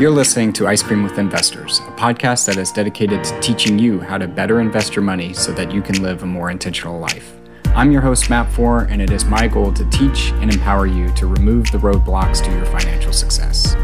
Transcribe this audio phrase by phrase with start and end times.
[0.00, 4.00] You're listening to Ice Cream with Investors, a podcast that is dedicated to teaching you
[4.00, 7.34] how to better invest your money so that you can live a more intentional life.
[7.74, 11.12] I'm your host, Matt Four, and it is my goal to teach and empower you
[11.16, 13.74] to remove the roadblocks to your financial success.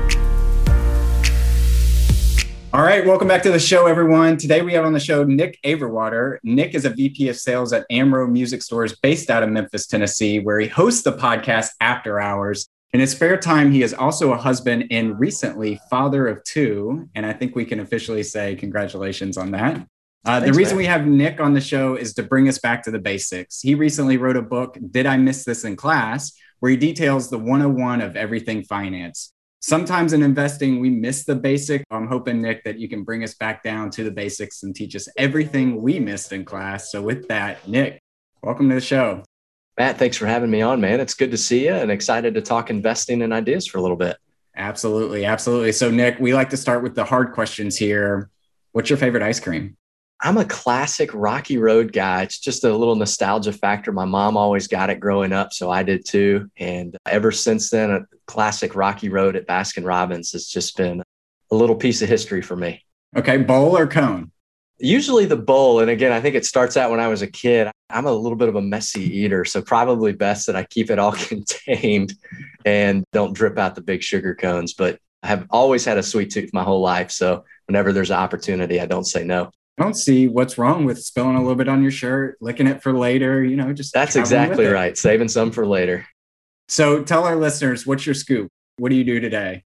[2.73, 4.39] All right, welcome back to the show, everyone.
[4.39, 6.39] Today we have on the show Nick Averwater.
[6.43, 10.41] Nick is a VP of sales at Amro Music Stores based out of Memphis, Tennessee,
[10.41, 12.71] where he hosts the podcast After Hours.
[12.97, 17.07] In his spare time, he is also a husband and recently father of two.
[17.15, 19.87] And I think we can officially say congratulations on that.
[20.25, 20.79] Uh, Thanks, the reason man.
[20.79, 23.61] we have Nick on the show is to bring us back to the basics.
[23.61, 26.33] He recently wrote a book, Did I Miss This in Class?
[26.61, 29.35] where he details the 101 of everything finance.
[29.61, 31.85] Sometimes in investing, we miss the basic.
[31.91, 34.97] I'm hoping, Nick, that you can bring us back down to the basics and teach
[34.97, 36.91] us everything we missed in class.
[36.91, 38.01] So, with that, Nick,
[38.43, 39.23] welcome to the show.
[39.79, 41.01] Matt, thanks for having me on, man.
[41.01, 43.97] It's good to see you and excited to talk investing and ideas for a little
[43.97, 44.17] bit.
[44.57, 45.27] Absolutely.
[45.27, 45.73] Absolutely.
[45.73, 48.31] So, Nick, we like to start with the hard questions here.
[48.73, 49.77] What's your favorite ice cream?
[50.23, 52.23] I'm a classic Rocky Road guy.
[52.23, 53.93] It's just a little nostalgia factor.
[53.93, 56.51] My mom always got it growing up, so I did too.
[56.57, 61.03] And ever since then, a classic Rocky Road at Baskin Robbins has just been
[61.51, 62.83] a little piece of history for me.
[63.15, 64.33] Okay, bowl or cone?
[64.79, 65.81] Usually the bowl.
[65.81, 67.71] And again, I think it starts out when I was a kid.
[67.89, 69.45] I'm a little bit of a messy eater.
[69.45, 72.15] So probably best that I keep it all contained
[72.65, 74.75] and don't drip out the big sugar cones.
[74.75, 77.11] But I have always had a sweet tooth my whole life.
[77.11, 79.51] So whenever there's an opportunity, I don't say no.
[79.79, 82.83] I don't see what's wrong with spilling a little bit on your shirt, licking it
[82.83, 84.97] for later, you know, just that's exactly right.
[84.97, 86.07] Saving some for later.
[86.69, 88.51] So tell our listeners, what's your scoop?
[88.79, 89.65] What do you do today?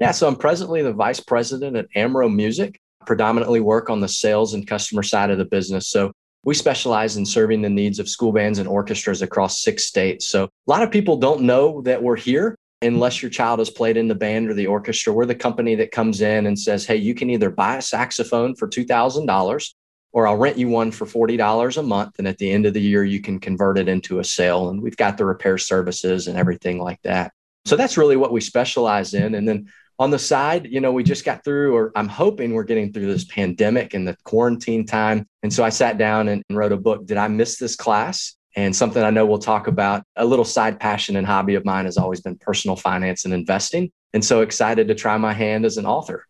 [0.00, 4.54] Yeah, so I'm presently the vice president at Amro Music predominantly work on the sales
[4.54, 5.88] and customer side of the business.
[5.88, 6.12] So
[6.44, 10.28] we specialize in serving the needs of school bands and orchestras across six states.
[10.28, 13.96] So a lot of people don't know that we're here unless your child has played
[13.96, 15.12] in the band or the orchestra.
[15.12, 18.54] We're the company that comes in and says, hey, you can either buy a saxophone
[18.54, 19.74] for $2,000
[20.12, 22.18] or I'll rent you one for $40 a month.
[22.18, 24.70] And at the end of the year, you can convert it into a sale.
[24.70, 27.32] And we've got the repair services and everything like that.
[27.66, 29.34] So that's really what we specialize in.
[29.34, 29.70] And then
[30.00, 33.12] on the side, you know, we just got through, or I'm hoping we're getting through
[33.12, 35.26] this pandemic and the quarantine time.
[35.42, 37.06] And so I sat down and, wrote a book.
[37.06, 38.34] Did I miss this class?
[38.56, 40.02] And something I know we'll talk about.
[40.16, 43.92] A little side passion and hobby of mine has always been personal finance and investing.
[44.14, 46.26] And so excited to try my hand as an author.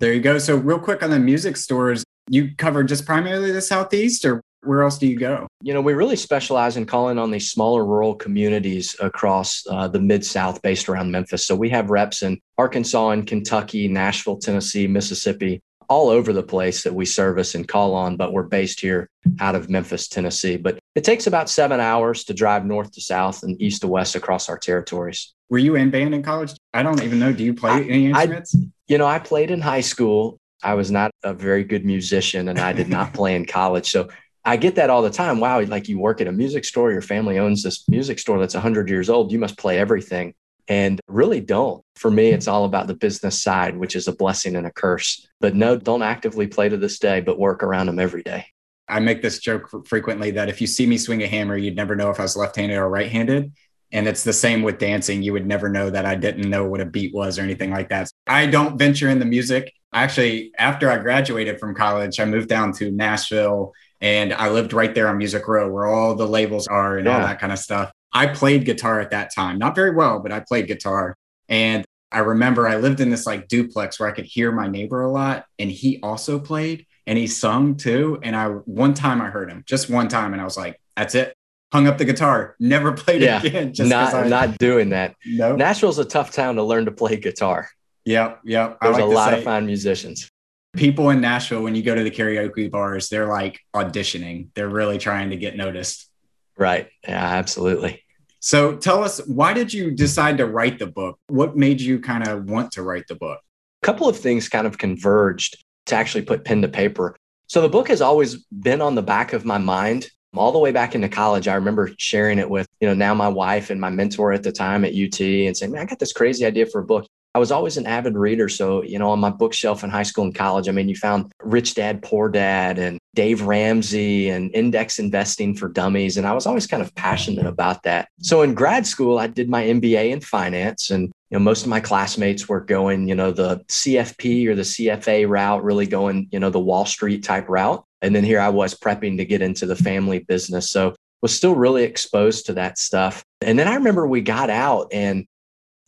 [0.00, 0.36] There you go.
[0.38, 4.82] So, real quick on the music stores, you cover just primarily the Southeast, or where
[4.82, 5.46] else do you go?
[5.62, 10.00] You know, we really specialize in calling on these smaller rural communities across uh, the
[10.00, 11.46] Mid South based around Memphis.
[11.46, 16.82] So we have reps in Arkansas and Kentucky, Nashville, Tennessee, Mississippi, all over the place
[16.82, 19.08] that we service and call on, but we're based here
[19.40, 20.56] out of Memphis, Tennessee.
[20.56, 24.14] But it takes about seven hours to drive north to south and east to west
[24.14, 25.34] across our territories.
[25.50, 26.54] Were you in band in college?
[26.72, 27.32] I don't even know.
[27.32, 28.54] Do you play any instruments?
[28.54, 30.38] I, you know, I played in high school.
[30.62, 33.90] I was not a very good musician and I did not play in college.
[33.90, 34.08] So
[34.44, 35.40] I get that all the time.
[35.40, 38.54] Wow, like you work at a music store, your family owns this music store that's
[38.54, 39.32] 100 years old.
[39.32, 40.34] You must play everything.
[40.66, 41.82] And really don't.
[41.96, 45.26] For me, it's all about the business side, which is a blessing and a curse.
[45.40, 48.46] But no, don't actively play to this day, but work around them every day.
[48.88, 51.96] I make this joke frequently that if you see me swing a hammer, you'd never
[51.96, 53.52] know if I was left handed or right handed.
[53.92, 55.22] And it's the same with dancing.
[55.22, 57.90] You would never know that I didn't know what a beat was or anything like
[57.90, 58.10] that.
[58.26, 59.72] I don't venture in the music.
[59.92, 64.94] Actually, after I graduated from college, I moved down to Nashville and I lived right
[64.94, 67.14] there on Music Row where all the labels are and yeah.
[67.14, 67.90] all that kind of stuff.
[68.12, 71.16] I played guitar at that time, not very well, but I played guitar.
[71.48, 75.02] And I remember I lived in this like duplex where I could hear my neighbor
[75.02, 78.20] a lot, and he also played and he sung too.
[78.22, 81.14] And I one time I heard him, just one time, and I was like, "That's
[81.16, 81.34] it."
[81.72, 83.74] Hung up the guitar, never played yeah, it again.
[83.74, 85.16] Just not I, not doing that.
[85.26, 85.56] No.
[85.56, 87.68] Nashville's a tough town to learn to play guitar.
[88.04, 88.78] Yep, yep.
[88.80, 90.30] There's like a lot say, of fine musicians
[90.76, 94.48] people in Nashville, when you go to the karaoke bars, they're like auditioning.
[94.54, 96.10] They're really trying to get noticed.
[96.56, 96.88] Right.
[97.02, 98.02] Yeah, absolutely.
[98.40, 101.18] So tell us, why did you decide to write the book?
[101.28, 103.40] What made you kind of want to write the book?
[103.82, 105.56] A couple of things kind of converged
[105.86, 107.16] to actually put pen to paper.
[107.46, 110.72] So the book has always been on the back of my mind all the way
[110.72, 111.46] back into college.
[111.48, 114.52] I remember sharing it with, you know, now my wife and my mentor at the
[114.52, 117.06] time at UT and saying, man, I got this crazy idea for a book.
[117.34, 118.48] I was always an avid reader.
[118.48, 121.32] So, you know, on my bookshelf in high school and college, I mean, you found
[121.42, 126.16] Rich Dad, Poor Dad and Dave Ramsey and index investing for dummies.
[126.16, 128.08] And I was always kind of passionate about that.
[128.20, 131.68] So in grad school, I did my MBA in finance and you know, most of
[131.68, 136.38] my classmates were going, you know, the CFP or the CFA route, really going, you
[136.38, 137.84] know, the Wall Street type route.
[138.02, 140.70] And then here I was prepping to get into the family business.
[140.70, 143.24] So was still really exposed to that stuff.
[143.40, 145.26] And then I remember we got out and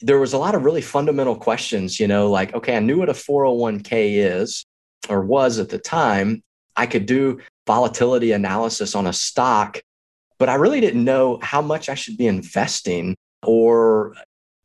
[0.00, 3.08] there was a lot of really fundamental questions, you know, like, okay, I knew what
[3.08, 4.64] a 401k is
[5.08, 6.42] or was at the time.
[6.76, 9.80] I could do volatility analysis on a stock,
[10.38, 14.14] but I really didn't know how much I should be investing or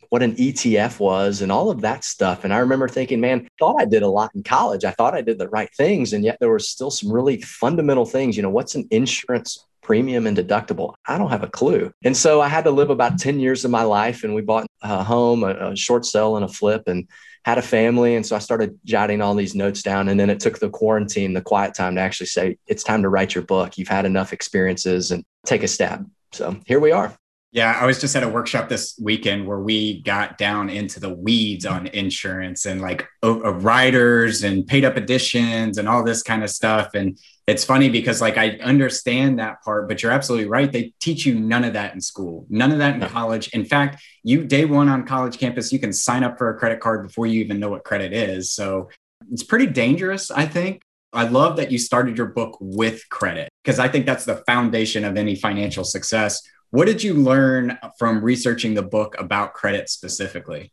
[0.09, 2.43] what an ETF was and all of that stuff.
[2.43, 4.83] And I remember thinking, man, thought I did a lot in college.
[4.83, 6.11] I thought I did the right things.
[6.11, 8.35] And yet there were still some really fundamental things.
[8.35, 10.95] You know, what's an insurance premium and deductible?
[11.07, 11.91] I don't have a clue.
[12.03, 14.67] And so I had to live about 10 years of my life and we bought
[14.81, 17.07] a home, a, a short sale and a flip and
[17.43, 18.15] had a family.
[18.15, 20.09] And so I started jotting all these notes down.
[20.09, 23.09] And then it took the quarantine, the quiet time to actually say, it's time to
[23.09, 23.77] write your book.
[23.77, 26.09] You've had enough experiences and take a stab.
[26.33, 27.15] So here we are.
[27.53, 31.13] Yeah, I was just at a workshop this weekend where we got down into the
[31.13, 36.45] weeds on insurance and like uh, riders and paid up additions and all this kind
[36.45, 36.93] of stuff.
[36.93, 37.19] And
[37.51, 40.71] it's funny because like I understand that part, but you're absolutely right.
[40.71, 43.49] They teach you none of that in school, none of that in college.
[43.49, 46.79] In fact, you day one on college campus, you can sign up for a credit
[46.79, 48.51] card before you even know what credit is.
[48.51, 48.89] So
[49.31, 50.81] it's pretty dangerous, I think.
[51.13, 55.03] I love that you started your book with credit because I think that's the foundation
[55.03, 60.71] of any financial success what did you learn from researching the book about credit specifically?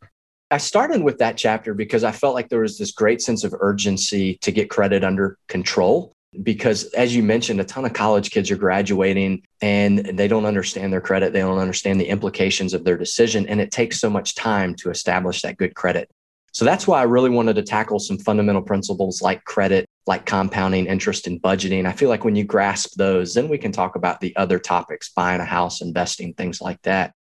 [0.49, 3.53] I started with that chapter because I felt like there was this great sense of
[3.59, 6.13] urgency to get credit under control.
[6.43, 10.93] Because, as you mentioned, a ton of college kids are graduating and they don't understand
[10.93, 11.33] their credit.
[11.33, 13.47] They don't understand the implications of their decision.
[13.47, 16.11] And it takes so much time to establish that good credit.
[16.53, 20.87] So that's why I really wanted to tackle some fundamental principles like credit like compounding
[20.87, 21.87] interest and budgeting.
[21.87, 25.11] I feel like when you grasp those, then we can talk about the other topics,
[25.11, 27.13] buying a house, investing, things like that.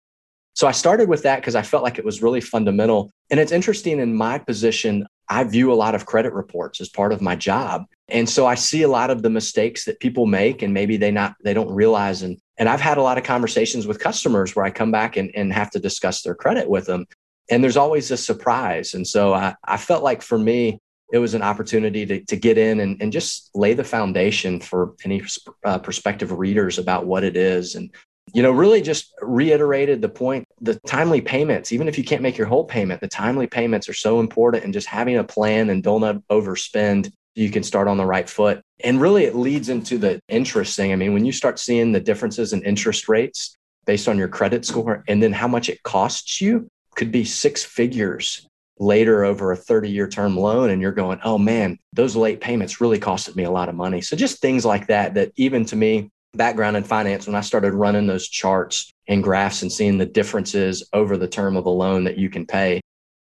[0.53, 3.11] So I started with that because I felt like it was really fundamental.
[3.29, 7.11] And it's interesting in my position, I view a lot of credit reports as part
[7.11, 7.85] of my job.
[8.07, 11.11] And so I see a lot of the mistakes that people make and maybe they
[11.11, 14.65] not they don't realize and and I've had a lot of conversations with customers where
[14.65, 17.05] I come back and, and have to discuss their credit with them.
[17.49, 18.93] And there's always a surprise.
[18.93, 20.79] And so I, I felt like for me,
[21.13, 24.93] it was an opportunity to, to get in and, and just lay the foundation for
[25.05, 25.23] any
[25.63, 27.91] uh, prospective readers about what it is and
[28.33, 32.37] you know really just reiterated the point the timely payments even if you can't make
[32.37, 35.83] your whole payment the timely payments are so important and just having a plan and
[35.83, 40.19] don't overspend you can start on the right foot and really it leads into the
[40.29, 44.17] interest thing i mean when you start seeing the differences in interest rates based on
[44.17, 48.47] your credit score and then how much it costs you could be six figures
[48.79, 52.81] later over a 30 year term loan and you're going, oh man, those late payments
[52.81, 54.01] really costed me a lot of money.
[54.01, 57.73] So just things like that, that even to me, background in finance, when I started
[57.73, 62.03] running those charts and graphs and seeing the differences over the term of a loan
[62.05, 62.81] that you can pay,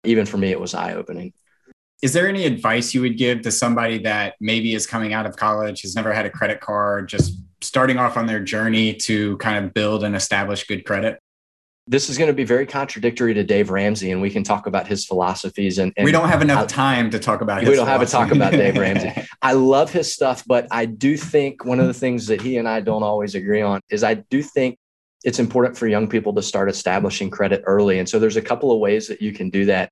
[0.05, 1.33] even for me, it was eye opening.
[2.03, 5.37] Is there any advice you would give to somebody that maybe is coming out of
[5.37, 9.65] college, has never had a credit card, just starting off on their journey to kind
[9.65, 11.19] of build and establish good credit?
[11.87, 14.87] This is going to be very contradictory to Dave Ramsey, and we can talk about
[14.87, 15.79] his philosophies.
[15.79, 17.63] And, and we don't have enough I, time to talk about.
[17.63, 19.13] we don't have to talk about Dave Ramsey.
[19.43, 22.67] I love his stuff, but I do think one of the things that he and
[22.67, 24.79] I don't always agree on is I do think
[25.25, 27.99] it's important for young people to start establishing credit early.
[27.99, 29.91] And so there's a couple of ways that you can do that.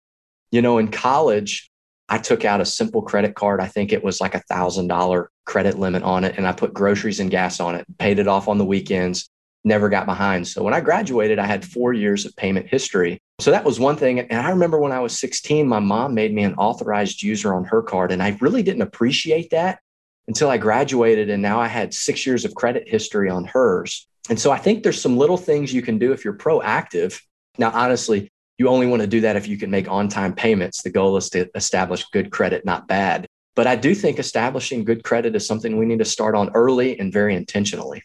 [0.50, 1.70] You know, in college,
[2.08, 3.60] I took out a simple credit card.
[3.60, 6.72] I think it was like a thousand dollar credit limit on it, and I put
[6.72, 9.28] groceries and gas on it, paid it off on the weekends
[9.64, 10.46] never got behind.
[10.46, 13.20] So when I graduated, I had four years of payment history.
[13.38, 14.20] So that was one thing.
[14.20, 17.64] And I remember when I was 16, my mom made me an authorized user on
[17.64, 18.12] her card.
[18.12, 19.78] And I really didn't appreciate that
[20.28, 21.30] until I graduated.
[21.30, 24.06] And now I had six years of credit history on hers.
[24.28, 27.20] And so I think there's some little things you can do if you're proactive.
[27.58, 30.82] Now, honestly, you only want to do that if you can make on time payments.
[30.82, 33.26] The goal is to establish good credit, not bad.
[33.54, 36.98] But I do think establishing good credit is something we need to start on early
[36.98, 38.02] and very intentionally.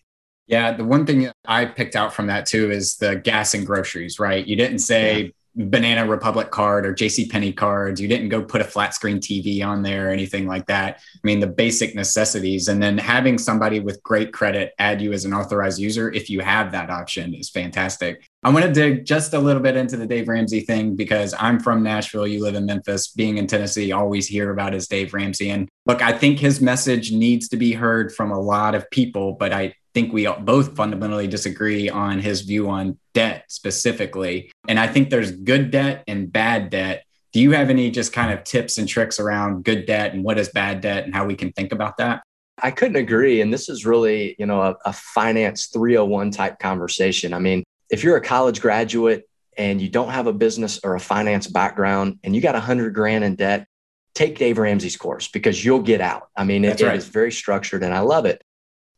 [0.48, 4.20] Yeah, the one thing I picked out from that too is the gas and groceries,
[4.20, 4.46] right?
[4.46, 5.30] You didn't say yeah.
[5.58, 8.00] Banana Republic card or JC Penney cards.
[8.00, 11.00] You didn't go put a flat screen TV on there or anything like that.
[11.16, 12.68] I mean, the basic necessities.
[12.68, 16.42] And then having somebody with great credit add you as an authorized user, if you
[16.42, 18.30] have that option, is fantastic.
[18.44, 21.60] I want to dig just a little bit into the Dave Ramsey thing because I'm
[21.60, 22.28] from Nashville.
[22.28, 23.08] You live in Memphis.
[23.08, 25.50] Being in Tennessee, always hear about his Dave Ramsey.
[25.50, 29.34] And look, I think his message needs to be heard from a lot of people,
[29.34, 34.52] but I think we both fundamentally disagree on his view on debt specifically.
[34.68, 37.04] And I think there's good debt and bad debt.
[37.34, 40.38] Do you have any just kind of tips and tricks around good debt and what
[40.38, 42.22] is bad debt and how we can think about that?
[42.62, 43.42] I couldn't agree.
[43.42, 47.34] And this is really, you know, a, a finance 301 type conversation.
[47.34, 49.28] I mean, if you're a college graduate
[49.58, 52.94] and you don't have a business or a finance background and you got a hundred
[52.94, 53.66] grand in debt,
[54.14, 56.28] take Dave Ramsey's course because you'll get out.
[56.36, 56.94] I mean, it, right.
[56.94, 58.44] it is very structured and I love it.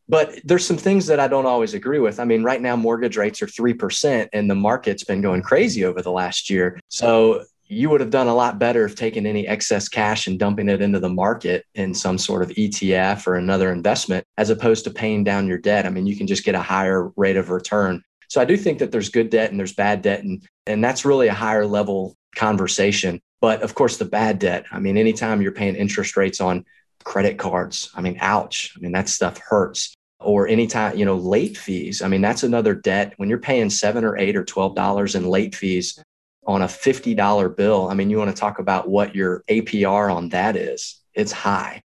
[0.09, 2.19] But there's some things that I don't always agree with.
[2.19, 6.01] I mean, right now, mortgage rates are 3%, and the market's been going crazy over
[6.01, 6.79] the last year.
[6.87, 10.67] So you would have done a lot better if taking any excess cash and dumping
[10.67, 14.89] it into the market in some sort of ETF or another investment, as opposed to
[14.89, 15.85] paying down your debt.
[15.85, 18.01] I mean, you can just get a higher rate of return.
[18.27, 20.23] So I do think that there's good debt and there's bad debt.
[20.23, 23.21] And, and that's really a higher level conversation.
[23.41, 26.65] But of course, the bad debt, I mean, anytime you're paying interest rates on
[27.03, 28.73] credit cards, I mean, ouch.
[28.75, 32.01] I mean, that stuff hurts or anytime, you know, late fees.
[32.01, 33.13] I mean, that's another debt.
[33.17, 36.01] When you're paying seven or eight or twelve dollars in late fees
[36.45, 40.13] on a fifty dollar bill, I mean, you want to talk about what your APR
[40.13, 41.01] on that is.
[41.13, 41.81] It's high.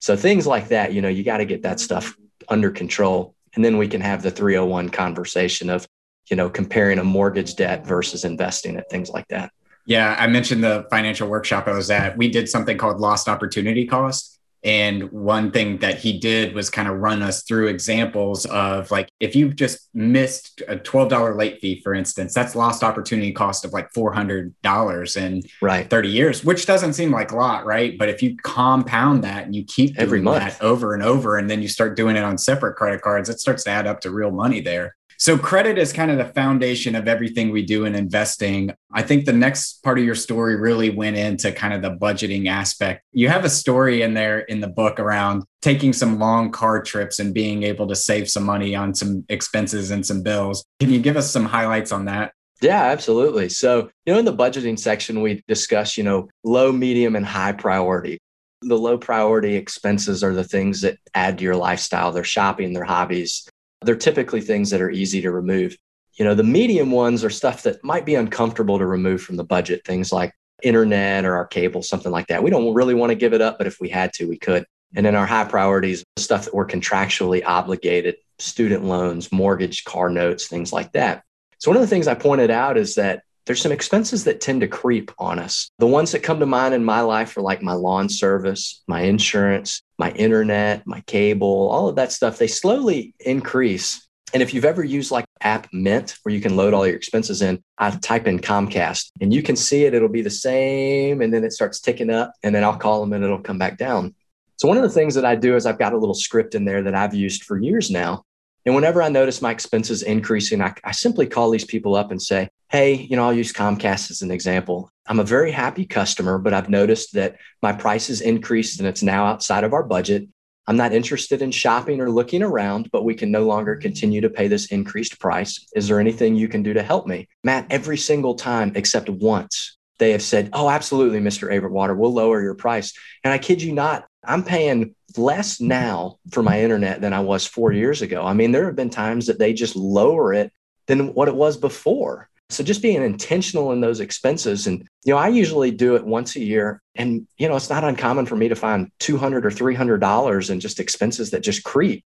[0.00, 2.16] So things like that, you know, you got to get that stuff
[2.48, 3.34] under control.
[3.54, 5.86] And then we can have the 301 conversation of,
[6.30, 9.50] you know, comparing a mortgage debt versus investing it, things like that.
[9.86, 12.16] Yeah, I mentioned the financial workshop I was at.
[12.16, 14.37] We did something called lost opportunity cost.
[14.64, 19.08] And one thing that he did was kind of run us through examples of like,
[19.20, 23.72] if you've just missed a $12 late fee, for instance, that's lost opportunity cost of
[23.72, 25.88] like $400 in right.
[25.88, 27.96] 30 years, which doesn't seem like a lot, right?
[27.96, 31.48] But if you compound that and you keep every month that over and over, and
[31.48, 34.10] then you start doing it on separate credit cards, it starts to add up to
[34.10, 34.96] real money there.
[35.20, 38.72] So credit is kind of the foundation of everything we do in investing.
[38.92, 42.46] I think the next part of your story really went into kind of the budgeting
[42.46, 43.02] aspect.
[43.12, 47.18] You have a story in there in the book around taking some long car trips
[47.18, 50.64] and being able to save some money on some expenses and some bills.
[50.78, 52.32] Can you give us some highlights on that?
[52.62, 53.48] Yeah, absolutely.
[53.48, 57.52] So, you know, in the budgeting section, we discuss, you know, low, medium, and high
[57.52, 58.18] priority.
[58.62, 62.12] The low priority expenses are the things that add to your lifestyle.
[62.12, 63.47] They're shopping, their hobbies,
[63.82, 65.76] they're typically things that are easy to remove.
[66.14, 69.44] You know, the medium ones are stuff that might be uncomfortable to remove from the
[69.44, 70.32] budget, things like
[70.62, 72.42] internet or our cable, something like that.
[72.42, 74.64] We don't really want to give it up, but if we had to, we could.
[74.96, 80.48] And then our high priorities, stuff that we're contractually obligated, student loans, mortgage, car notes,
[80.48, 81.22] things like that.
[81.58, 84.60] So, one of the things I pointed out is that there's some expenses that tend
[84.60, 85.70] to creep on us.
[85.78, 89.00] The ones that come to mind in my life are like my lawn service, my
[89.00, 92.36] insurance, my internet, my cable, all of that stuff.
[92.36, 94.06] They slowly increase.
[94.34, 97.40] And if you've ever used like app Mint, where you can load all your expenses
[97.40, 99.94] in, I type in Comcast and you can see it.
[99.94, 101.22] It'll be the same.
[101.22, 102.34] And then it starts ticking up.
[102.42, 104.14] And then I'll call them and it'll come back down.
[104.58, 106.66] So, one of the things that I do is I've got a little script in
[106.66, 108.24] there that I've used for years now.
[108.66, 112.20] And whenever I notice my expenses increasing, I, I simply call these people up and
[112.20, 114.92] say, Hey, you know, I'll use Comcast as an example.
[115.06, 119.02] I'm a very happy customer, but I've noticed that my price has increased and it's
[119.02, 120.28] now outside of our budget.
[120.66, 124.28] I'm not interested in shopping or looking around, but we can no longer continue to
[124.28, 125.66] pay this increased price.
[125.74, 127.26] Is there anything you can do to help me?
[127.42, 131.50] Matt, every single time except once, they have said, Oh, absolutely, Mr.
[131.50, 132.92] Averwater, we'll lower your price.
[133.24, 137.46] And I kid you not, I'm paying less now for my internet than I was
[137.46, 138.26] four years ago.
[138.26, 140.52] I mean, there have been times that they just lower it
[140.86, 142.28] than what it was before.
[142.50, 144.66] So just being intentional in those expenses.
[144.66, 146.80] And, you know, I usually do it once a year.
[146.94, 150.80] And, you know, it's not uncommon for me to find 200 or $300 in just
[150.80, 152.04] expenses that just creep.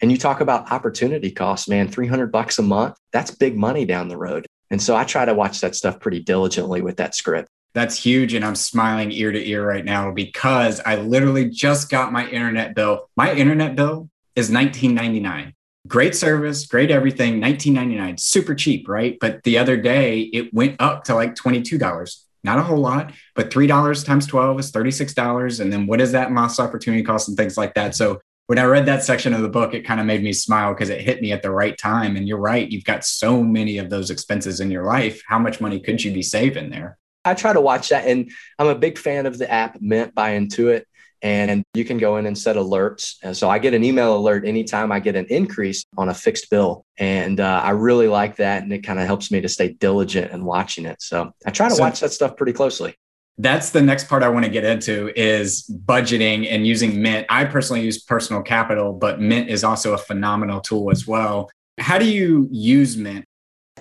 [0.00, 4.08] And you talk about opportunity costs, man, 300 bucks a month, that's big money down
[4.08, 4.46] the road.
[4.70, 7.48] And so I try to watch that stuff pretty diligently with that script.
[7.74, 8.34] That's huge.
[8.34, 12.74] And I'm smiling ear to ear right now because I literally just got my internet
[12.74, 13.08] bill.
[13.16, 15.52] My internet bill is 19.99.
[15.88, 19.18] Great service, great everything, 19.99, super cheap, right?
[19.20, 22.16] But the other day it went up to like $22.
[22.44, 25.60] Not a whole lot, but $3 times 12 is $36.
[25.60, 27.94] And then what is that lost opportunity cost and things like that?
[27.94, 30.74] So when I read that section of the book, it kind of made me smile
[30.74, 32.16] because it hit me at the right time.
[32.16, 35.22] And you're right, you've got so many of those expenses in your life.
[35.26, 36.98] How much money could you be saving there?
[37.24, 38.06] I try to watch that.
[38.06, 40.84] And I'm a big fan of the app Mint by Intuit.
[41.22, 43.16] And you can go in and set alerts.
[43.22, 46.50] And so I get an email alert anytime I get an increase on a fixed
[46.50, 46.84] bill.
[46.98, 48.64] And uh, I really like that.
[48.64, 51.00] And it kind of helps me to stay diligent in watching it.
[51.00, 52.96] So I try to so watch that stuff pretty closely.
[53.38, 57.26] That's the next part I want to get into is budgeting and using Mint.
[57.30, 61.50] I personally use personal capital, but Mint is also a phenomenal tool as well.
[61.78, 63.24] How do you use Mint?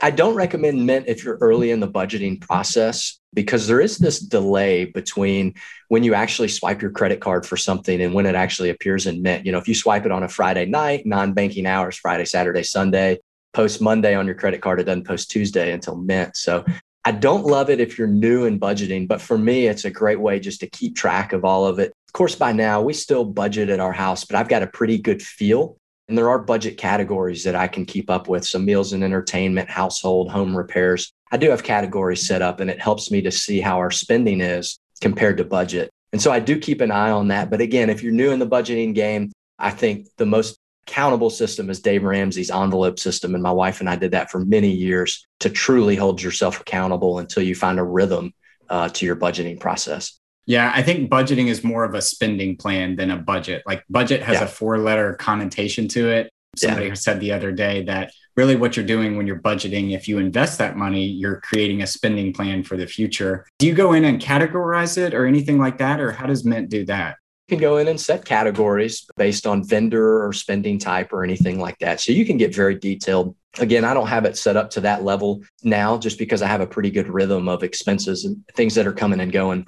[0.01, 4.19] I don't recommend Mint if you're early in the budgeting process because there is this
[4.19, 5.53] delay between
[5.87, 9.21] when you actually swipe your credit card for something and when it actually appears in
[9.21, 9.45] Mint.
[9.45, 12.63] You know, if you swipe it on a Friday night, non banking hours, Friday, Saturday,
[12.63, 13.19] Sunday,
[13.53, 16.35] post Monday on your credit card, it doesn't post Tuesday until Mint.
[16.35, 16.65] So
[17.03, 20.19] I don't love it if you're new in budgeting, but for me, it's a great
[20.19, 21.93] way just to keep track of all of it.
[22.07, 24.97] Of course, by now we still budget at our house, but I've got a pretty
[24.97, 25.77] good feel
[26.11, 28.45] and there are budget categories that I can keep up with.
[28.45, 31.13] So meals and entertainment, household, home repairs.
[31.31, 34.41] I do have categories set up and it helps me to see how our spending
[34.41, 35.89] is compared to budget.
[36.11, 37.49] And so I do keep an eye on that.
[37.49, 40.57] But again, if you're new in the budgeting game, I think the most
[40.87, 43.33] accountable system is Dave Ramsey's envelope system.
[43.33, 47.19] And my wife and I did that for many years to truly hold yourself accountable
[47.19, 48.33] until you find a rhythm
[48.69, 50.19] uh, to your budgeting process.
[50.47, 53.63] Yeah, I think budgeting is more of a spending plan than a budget.
[53.65, 54.45] Like budget has yeah.
[54.45, 56.29] a four letter connotation to it.
[56.57, 56.93] Somebody yeah.
[56.95, 58.11] said the other day that
[58.41, 61.85] really what you're doing when you're budgeting, if you invest that money, you're creating a
[61.85, 63.45] spending plan for the future.
[63.59, 65.99] Do you go in and categorize it or anything like that?
[65.99, 67.17] Or how does Mint do that?
[67.47, 71.59] You can go in and set categories based on vendor or spending type or anything
[71.59, 71.99] like that.
[72.01, 73.35] So you can get very detailed.
[73.59, 76.61] Again, I don't have it set up to that level now just because I have
[76.61, 79.67] a pretty good rhythm of expenses and things that are coming and going.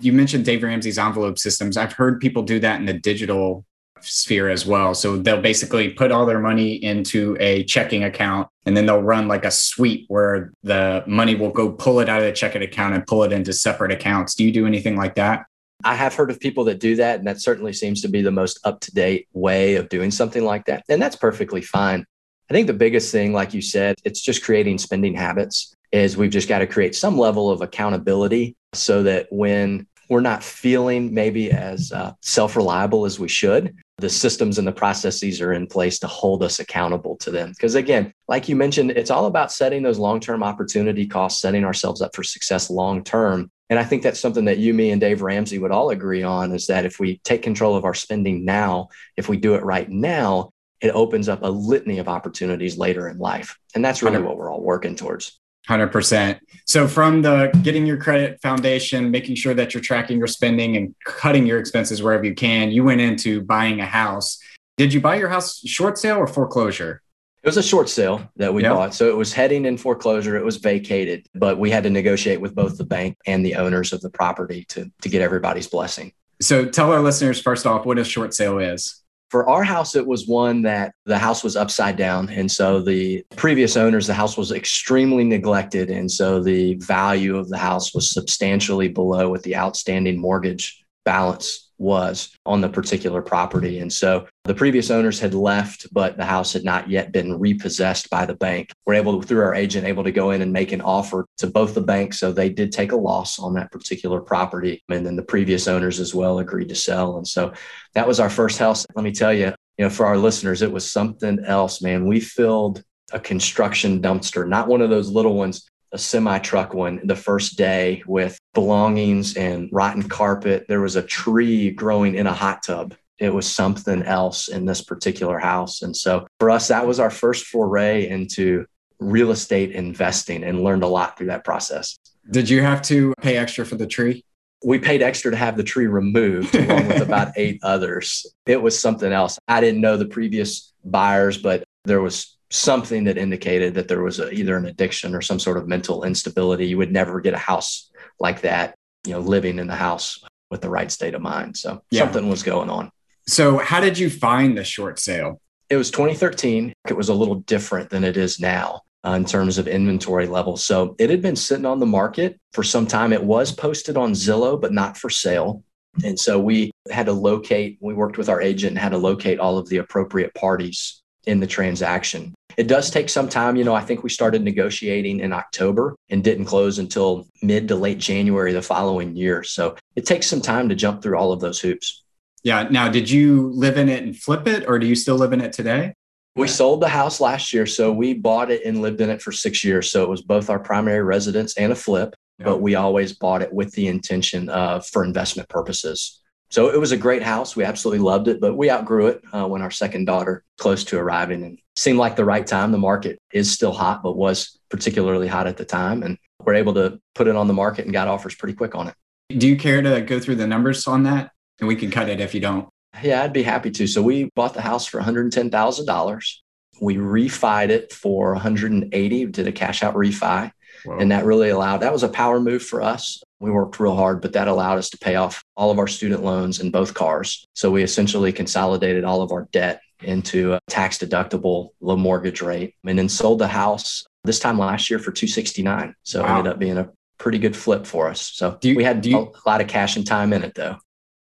[0.00, 1.76] You mentioned Dave Ramsey's envelope systems.
[1.76, 3.66] I've heard people do that in the digital
[4.00, 4.94] sphere as well.
[4.94, 9.28] So they'll basically put all their money into a checking account and then they'll run
[9.28, 12.94] like a sweep where the money will go pull it out of the checking account
[12.94, 14.34] and pull it into separate accounts.
[14.34, 15.46] Do you do anything like that?
[15.84, 18.30] I have heard of people that do that, and that certainly seems to be the
[18.30, 20.84] most up to date way of doing something like that.
[20.88, 22.04] And that's perfectly fine.
[22.50, 26.30] I think the biggest thing, like you said, it's just creating spending habits, is we've
[26.30, 31.50] just got to create some level of accountability so that when we're not feeling maybe
[31.50, 35.98] as uh, self reliable as we should, the systems and the processes are in place
[36.00, 37.50] to hold us accountable to them.
[37.50, 41.64] Because again, like you mentioned, it's all about setting those long term opportunity costs, setting
[41.64, 43.50] ourselves up for success long term.
[43.70, 46.52] And I think that's something that you, me, and Dave Ramsey would all agree on
[46.52, 49.88] is that if we take control of our spending now, if we do it right
[49.88, 50.50] now,
[50.80, 53.58] it opens up a litany of opportunities later in life.
[53.74, 55.40] And that's really what we're all working towards.
[55.68, 56.38] 100%.
[56.64, 60.94] So, from the getting your credit foundation, making sure that you're tracking your spending and
[61.04, 64.38] cutting your expenses wherever you can, you went into buying a house.
[64.76, 67.02] Did you buy your house short sale or foreclosure?
[67.42, 68.92] It was a short sale that we bought.
[68.92, 70.36] So it was heading in foreclosure.
[70.36, 73.92] It was vacated, but we had to negotiate with both the bank and the owners
[73.92, 76.12] of the property to, to get everybody's blessing.
[76.40, 79.00] So tell our listeners first off what a short sale is.
[79.30, 82.28] For our house, it was one that the house was upside down.
[82.30, 85.90] And so the previous owners, the house was extremely neglected.
[85.90, 91.65] And so the value of the house was substantially below what the outstanding mortgage balance
[91.78, 93.80] was on the particular property.
[93.80, 98.08] And so the previous owners had left, but the house had not yet been repossessed
[98.10, 98.70] by the bank.
[98.86, 101.46] We're able to, through our agent, able to go in and make an offer to
[101.46, 102.18] both the banks.
[102.18, 104.82] So they did take a loss on that particular property.
[104.88, 107.16] And then the previous owners as well agreed to sell.
[107.18, 107.52] And so
[107.94, 108.86] that was our first house.
[108.94, 112.06] Let me tell you, you know, for our listeners, it was something else, man.
[112.06, 117.00] We filled a construction dumpster, not one of those little ones a semi truck one
[117.04, 120.66] the first day with belongings and rotten carpet.
[120.68, 122.94] There was a tree growing in a hot tub.
[123.18, 125.82] It was something else in this particular house.
[125.82, 128.66] And so for us, that was our first foray into
[128.98, 131.96] real estate investing and learned a lot through that process.
[132.30, 134.24] Did you have to pay extra for the tree?
[134.64, 138.26] We paid extra to have the tree removed along with about eight others.
[138.46, 139.38] It was something else.
[139.48, 144.20] I didn't know the previous buyers, but there was something that indicated that there was
[144.20, 146.66] a, either an addiction or some sort of mental instability.
[146.66, 148.74] You would never get a house like that,
[149.06, 151.56] you know, living in the house with the right state of mind.
[151.56, 152.02] So yeah.
[152.02, 152.90] something was going on.
[153.28, 155.40] So, how did you find the short sale?
[155.68, 156.72] It was 2013.
[156.88, 160.62] It was a little different than it is now uh, in terms of inventory levels.
[160.62, 163.12] So, it had been sitting on the market for some time.
[163.12, 165.64] It was posted on Zillow, but not for sale.
[166.04, 169.40] And so we had to locate, we worked with our agent and had to locate
[169.40, 172.34] all of the appropriate parties in the transaction.
[172.56, 173.56] It does take some time.
[173.56, 177.76] You know, I think we started negotiating in October and didn't close until mid to
[177.76, 179.42] late January the following year.
[179.42, 182.04] So it takes some time to jump through all of those hoops.
[182.42, 182.68] Yeah.
[182.70, 185.40] Now, did you live in it and flip it, or do you still live in
[185.40, 185.94] it today?
[186.36, 187.66] We sold the house last year.
[187.66, 189.90] So we bought it and lived in it for six years.
[189.90, 192.44] So it was both our primary residence and a flip, yeah.
[192.44, 196.20] but we always bought it with the intention of for investment purposes.
[196.56, 197.54] So it was a great house.
[197.54, 200.96] We absolutely loved it, but we outgrew it uh, when our second daughter close to
[200.96, 202.72] arriving and seemed like the right time.
[202.72, 206.02] The market is still hot, but was particularly hot at the time.
[206.02, 208.88] And we're able to put it on the market and got offers pretty quick on
[208.88, 208.94] it.
[209.36, 211.30] Do you care to go through the numbers on that?
[211.60, 212.70] And we can cut it if you don't.
[213.02, 213.86] Yeah, I'd be happy to.
[213.86, 216.34] So we bought the house for $110,000.
[216.80, 220.50] We refied it for 180, did a cash out refi.
[220.86, 220.98] Wow.
[221.00, 223.22] And that really allowed, that was a power move for us.
[223.40, 226.24] We worked real hard, but that allowed us to pay off all of our student
[226.24, 227.46] loans in both cars.
[227.54, 232.74] So we essentially consolidated all of our debt into a tax deductible low mortgage rate
[232.84, 235.94] and then sold the house this time last year for 269.
[236.02, 236.26] So wow.
[236.26, 238.32] it ended up being a pretty good flip for us.
[238.34, 240.76] So you, we had you, a lot of cash and time in it though.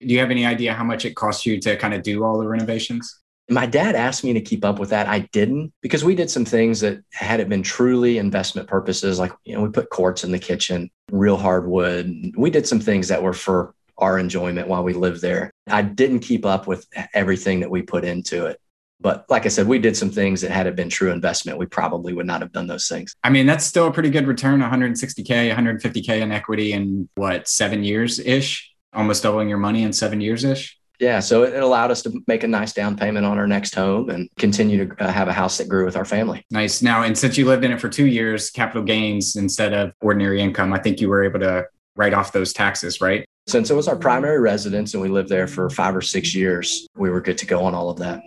[0.01, 2.39] Do you have any idea how much it cost you to kind of do all
[2.39, 3.18] the renovations?
[3.51, 5.09] My dad asked me to keep up with that.
[5.09, 9.33] I didn't because we did some things that had it been truly investment purposes, like
[9.45, 12.35] you know, we put quartz in the kitchen, real hardwood.
[12.37, 15.51] We did some things that were for our enjoyment while we lived there.
[15.67, 18.61] I didn't keep up with everything that we put into it.
[19.01, 21.67] But like I said, we did some things that had it been true investment, we
[21.67, 23.15] probably would not have done those things.
[23.23, 27.85] I mean, that's still a pretty good return 160K, 150K in equity in what, seven
[27.85, 28.73] years ish?
[28.93, 30.78] Almost doubling your money in seven years ish?
[30.99, 34.11] Yeah, so it allowed us to make a nice down payment on our next home
[34.11, 36.45] and continue to uh, have a house that grew with our family.
[36.51, 36.83] Nice.
[36.83, 40.41] Now, and since you lived in it for two years, capital gains instead of ordinary
[40.41, 43.25] income, I think you were able to write off those taxes, right?
[43.47, 46.87] Since it was our primary residence and we lived there for five or six years,
[46.97, 48.23] we were good to go on all of that.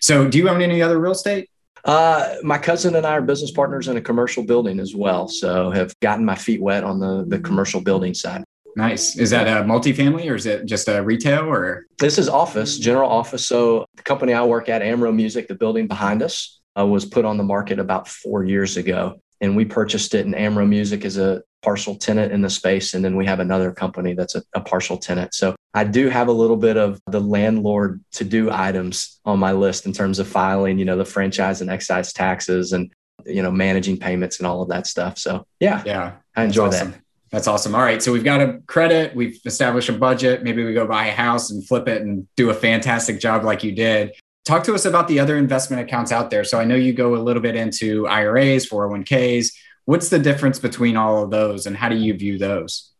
[0.00, 1.48] So, do you own any other real estate?
[1.84, 5.28] Uh, my cousin and I are business partners in a commercial building as well.
[5.28, 8.44] So, have gotten my feet wet on the, the commercial building side.
[8.76, 9.16] Nice.
[9.16, 11.86] Is that a multifamily or is it just a retail or?
[11.98, 13.46] This is office, general office.
[13.46, 17.24] So the company I work at, Amro Music, the building behind us, uh, was put
[17.24, 19.20] on the market about four years ago.
[19.40, 22.94] And we purchased it, and Amro Music is a partial tenant in the space.
[22.94, 25.34] And then we have another company that's a, a partial tenant.
[25.34, 29.50] So I do have a little bit of the landlord to do items on my
[29.50, 32.92] list in terms of filing, you know, the franchise and excise taxes and,
[33.26, 35.18] you know, managing payments and all of that stuff.
[35.18, 36.92] So yeah, yeah, I enjoy awesome.
[36.92, 37.00] that.
[37.32, 37.74] That's awesome.
[37.74, 38.02] All right.
[38.02, 40.42] So we've got a credit, we've established a budget.
[40.42, 43.64] Maybe we go buy a house and flip it and do a fantastic job like
[43.64, 44.12] you did.
[44.44, 46.44] Talk to us about the other investment accounts out there.
[46.44, 49.54] So I know you go a little bit into IRAs, 401ks.
[49.86, 52.92] What's the difference between all of those and how do you view those?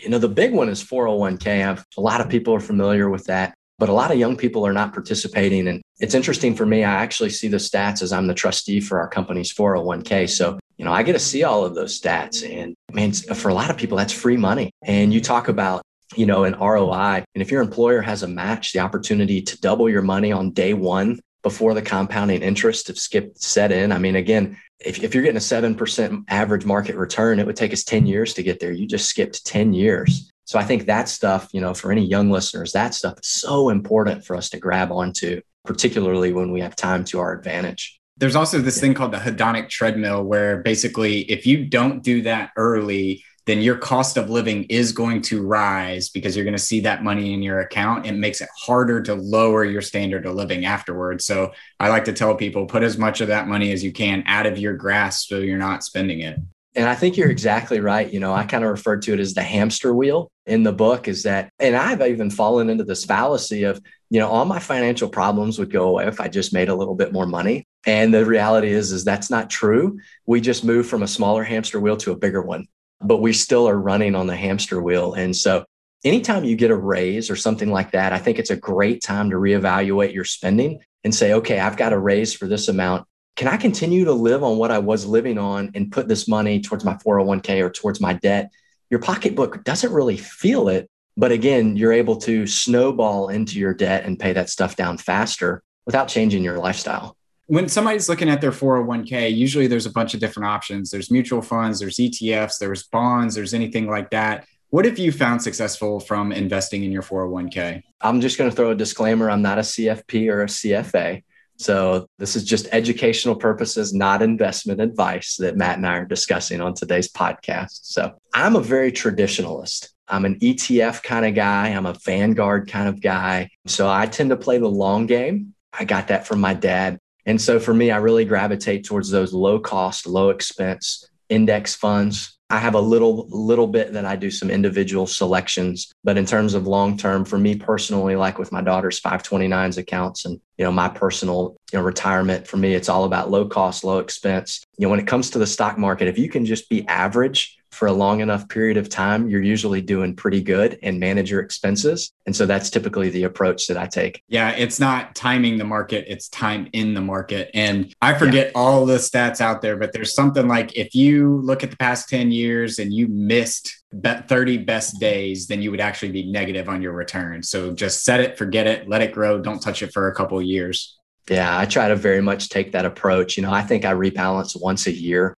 [0.00, 1.68] You know, the big one is 401k.
[1.68, 4.64] I've, a lot of people are familiar with that, but a lot of young people
[4.64, 5.66] are not participating.
[5.66, 6.84] And it's interesting for me.
[6.84, 10.30] I actually see the stats as I'm the trustee for our company's 401k.
[10.30, 12.42] So you know, I get to see all of those stats.
[12.42, 14.72] And man, for a lot of people, that's free money.
[14.82, 15.80] And you talk about,
[16.16, 17.22] you know, an ROI.
[17.36, 20.74] And if your employer has a match, the opportunity to double your money on day
[20.74, 23.92] one before the compounding interest have skipped set in.
[23.92, 27.72] I mean, again, if, if you're getting a 7% average market return, it would take
[27.72, 28.72] us 10 years to get there.
[28.72, 30.32] You just skipped 10 years.
[30.46, 33.68] So I think that stuff, you know, for any young listeners, that stuff is so
[33.68, 38.00] important for us to grab onto, particularly when we have time to our advantage.
[38.22, 42.52] There's also this thing called the hedonic treadmill, where basically, if you don't do that
[42.56, 46.78] early, then your cost of living is going to rise because you're going to see
[46.82, 48.06] that money in your account.
[48.06, 51.24] It makes it harder to lower your standard of living afterwards.
[51.24, 54.22] So I like to tell people put as much of that money as you can
[54.28, 56.38] out of your grasp so you're not spending it.
[56.76, 58.08] And I think you're exactly right.
[58.08, 61.08] You know, I kind of referred to it as the hamster wheel in the book
[61.08, 63.80] is that, and I've even fallen into this fallacy of,
[64.10, 66.94] you know, all my financial problems would go away if I just made a little
[66.94, 67.66] bit more money.
[67.86, 69.98] And the reality is, is that's not true.
[70.26, 72.66] We just moved from a smaller hamster wheel to a bigger one,
[73.00, 75.14] but we still are running on the hamster wheel.
[75.14, 75.64] And so
[76.04, 79.30] anytime you get a raise or something like that, I think it's a great time
[79.30, 83.06] to reevaluate your spending and say, okay, I've got a raise for this amount.
[83.34, 86.60] Can I continue to live on what I was living on and put this money
[86.60, 88.52] towards my 401k or towards my debt?
[88.90, 90.88] Your pocketbook doesn't really feel it.
[91.16, 95.62] But again, you're able to snowball into your debt and pay that stuff down faster
[95.84, 97.16] without changing your lifestyle
[97.46, 100.90] when somebody's looking at their 401k, usually there's a bunch of different options.
[100.90, 104.46] There's mutual funds, there's ETFs, there's bonds, there's anything like that.
[104.70, 107.82] What have you found successful from investing in your 401k?
[108.00, 111.22] I'm just going to throw a disclaimer I'm not a CFP or a CFA.
[111.58, 116.60] So this is just educational purposes, not investment advice that Matt and I are discussing
[116.60, 117.80] on today's podcast.
[117.82, 119.90] So I'm a very traditionalist.
[120.08, 121.68] I'm an ETF kind of guy.
[121.68, 123.50] I'm a Vanguard kind of guy.
[123.66, 125.54] So I tend to play the long game.
[125.72, 126.98] I got that from my dad.
[127.26, 132.36] And so for me, I really gravitate towards those low cost, low expense index funds.
[132.50, 136.52] I have a little little bit that I do some individual selections, but in terms
[136.52, 140.72] of long term, for me personally, like with my daughter's 529s accounts and you know
[140.72, 144.62] my personal you know retirement, for me, it's all about low cost, low expense.
[144.76, 147.56] You know, when it comes to the stock market, if you can just be average
[147.72, 151.40] for a long enough period of time, you're usually doing pretty good and manage your
[151.40, 152.12] expenses.
[152.26, 154.22] And so that's typically the approach that I take.
[154.28, 157.50] Yeah, it's not timing the market, it's time in the market.
[157.54, 158.60] And I forget yeah.
[158.60, 162.10] all the stats out there, but there's something like if you look at the past
[162.10, 166.82] 10 years and you missed 30 best days, then you would actually be negative on
[166.82, 167.42] your return.
[167.42, 170.38] So just set it, forget it, let it grow, don't touch it for a couple
[170.38, 170.98] of years.
[171.30, 173.36] Yeah, I try to very much take that approach.
[173.36, 175.34] You know, I think I rebalance once a year.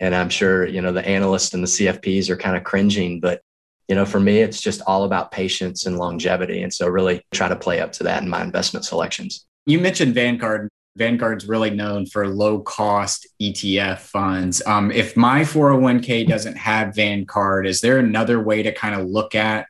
[0.00, 3.40] And I'm sure, you know, the analysts and the CFPs are kind of cringing, but
[3.88, 6.62] you know, for me, it's just all about patience and longevity.
[6.62, 9.46] And so really try to play up to that in my investment selections.
[9.66, 10.68] You mentioned Vanguard.
[10.96, 14.62] Vanguard's really known for low cost ETF funds.
[14.64, 19.34] Um, if my 401k doesn't have Vanguard, is there another way to kind of look
[19.34, 19.66] at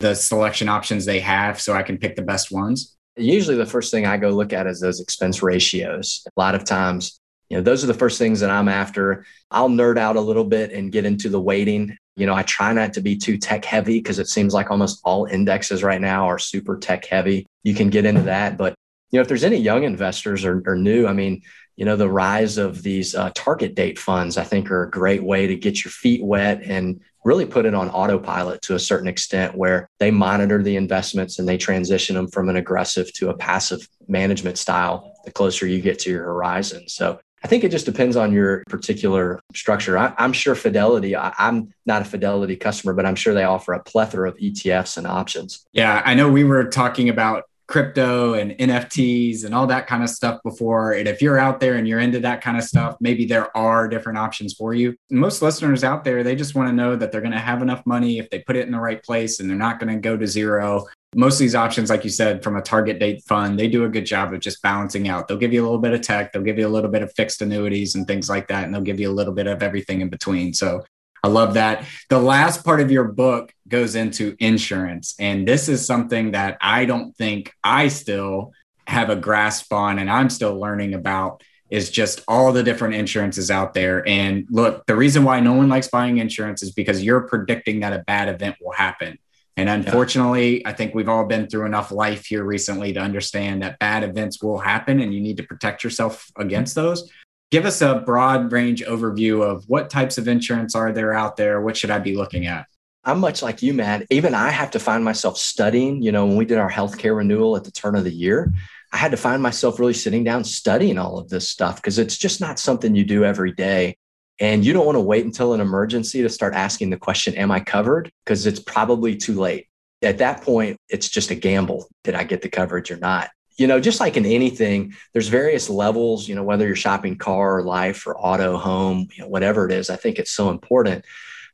[0.00, 2.94] the selection options they have so I can pick the best ones?
[3.16, 6.22] Usually, the first thing I go look at is those expense ratios.
[6.26, 9.24] A lot of times, you know those are the first things that i'm after.
[9.50, 12.72] I'll nerd out a little bit and get into the weighting you know i try
[12.72, 16.26] not to be too tech heavy because it seems like almost all indexes right now
[16.28, 17.46] are super tech heavy.
[17.62, 18.74] You can get into that but
[19.10, 21.42] you know, if there's any young investors or, or new, I mean,
[21.76, 25.22] you know, the rise of these uh, target date funds, I think, are a great
[25.22, 29.08] way to get your feet wet and really put it on autopilot to a certain
[29.08, 33.36] extent where they monitor the investments and they transition them from an aggressive to a
[33.36, 36.88] passive management style the closer you get to your horizon.
[36.88, 39.98] So I think it just depends on your particular structure.
[39.98, 43.72] I, am sure Fidelity, I, am not a Fidelity customer, but I'm sure they offer
[43.72, 45.66] a plethora of ETFs and options.
[45.72, 50.08] Yeah, I know we were talking about crypto and NFTs and all that kind of
[50.08, 50.92] stuff before.
[50.92, 53.88] And if you're out there and you're into that kind of stuff, maybe there are
[53.88, 54.96] different options for you.
[55.10, 57.84] Most listeners out there, they just want to know that they're going to have enough
[57.84, 60.16] money if they put it in the right place and they're not going to go
[60.16, 63.68] to zero most of these options, like you said, from a target date fund, they
[63.68, 65.26] do a good job of just balancing out.
[65.26, 67.12] They'll give you a little bit of tech, they'll give you a little bit of
[67.14, 70.02] fixed annuities and things like that, and they'll give you a little bit of everything
[70.02, 70.52] in between.
[70.52, 70.84] So
[71.24, 71.84] I love that.
[72.08, 75.16] The last part of your book goes into insurance.
[75.18, 78.52] And this is something that I don't think I still
[78.86, 83.50] have a grasp on and I'm still learning about is just all the different insurances
[83.50, 84.06] out there.
[84.08, 87.92] And look, the reason why no one likes buying insurance is because you're predicting that
[87.92, 89.18] a bad event will happen.
[89.56, 90.68] And unfortunately, yeah.
[90.68, 94.42] I think we've all been through enough life here recently to understand that bad events
[94.42, 97.10] will happen and you need to protect yourself against those.
[97.50, 101.60] Give us a broad range overview of what types of insurance are there out there?
[101.60, 102.66] What should I be looking at?
[103.04, 104.04] I'm much like you, Matt.
[104.10, 106.02] Even I have to find myself studying.
[106.02, 108.52] You know, when we did our healthcare renewal at the turn of the year,
[108.92, 112.18] I had to find myself really sitting down studying all of this stuff because it's
[112.18, 113.96] just not something you do every day.
[114.38, 117.50] And you don't want to wait until an emergency to start asking the question, Am
[117.50, 118.10] I covered?
[118.24, 119.68] Because it's probably too late.
[120.02, 121.88] At that point, it's just a gamble.
[122.04, 123.30] Did I get the coverage or not?
[123.56, 127.58] You know, just like in anything, there's various levels, you know, whether you're shopping car
[127.58, 131.06] or life or auto, home, you know, whatever it is, I think it's so important.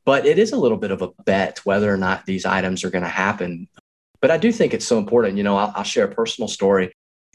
[0.04, 2.90] But it is a little bit of a bet whether or not these items are
[2.90, 3.68] going to happen.
[4.20, 5.36] But I do think it's so important.
[5.36, 6.92] You know, I'll, I'll share a personal story.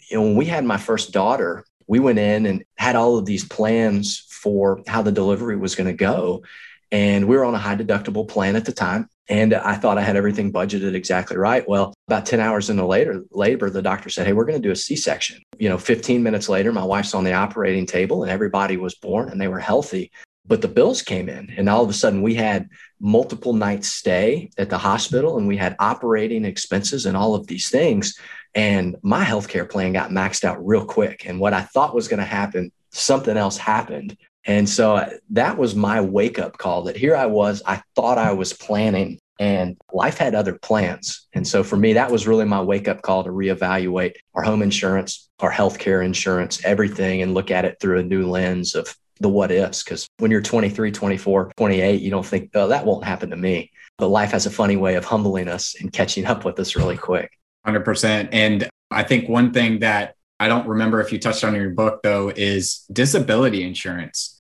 [0.10, 3.26] You know, when we had my first daughter, we went in and had all of
[3.26, 6.44] these plans for how the delivery was going to go.
[6.92, 9.10] And we were on a high deductible plan at the time.
[9.30, 11.68] And I thought I had everything budgeted exactly right.
[11.68, 14.72] Well, about 10 hours into later labor, the doctor said, Hey, we're going to do
[14.72, 15.42] a C-section.
[15.58, 19.30] You know, 15 minutes later, my wife's on the operating table and everybody was born
[19.30, 20.12] and they were healthy.
[20.46, 22.70] But the bills came in, and all of a sudden we had
[23.02, 27.70] multiple nights stay at the hospital and we had operating expenses and all of these
[27.70, 28.18] things.
[28.56, 31.26] And my healthcare plan got maxed out real quick.
[31.26, 34.18] And what I thought was going to happen, something else happened.
[34.48, 38.32] And so that was my wake up call that here I was, I thought I
[38.32, 41.28] was planning and life had other plans.
[41.34, 44.62] And so for me, that was really my wake up call to reevaluate our home
[44.62, 49.30] insurance, our healthcare insurance, everything, and look at it through a new lens of the
[49.30, 49.84] what ifs.
[49.84, 53.72] Because when you're 23, 24, 28, you don't think, oh, that won't happen to me.
[53.98, 56.98] But life has a funny way of humbling us and catching up with us really
[56.98, 57.32] quick.
[57.68, 58.30] 100%.
[58.32, 61.72] And I think one thing that I don't remember if you touched on in your
[61.72, 64.37] book, though, is disability insurance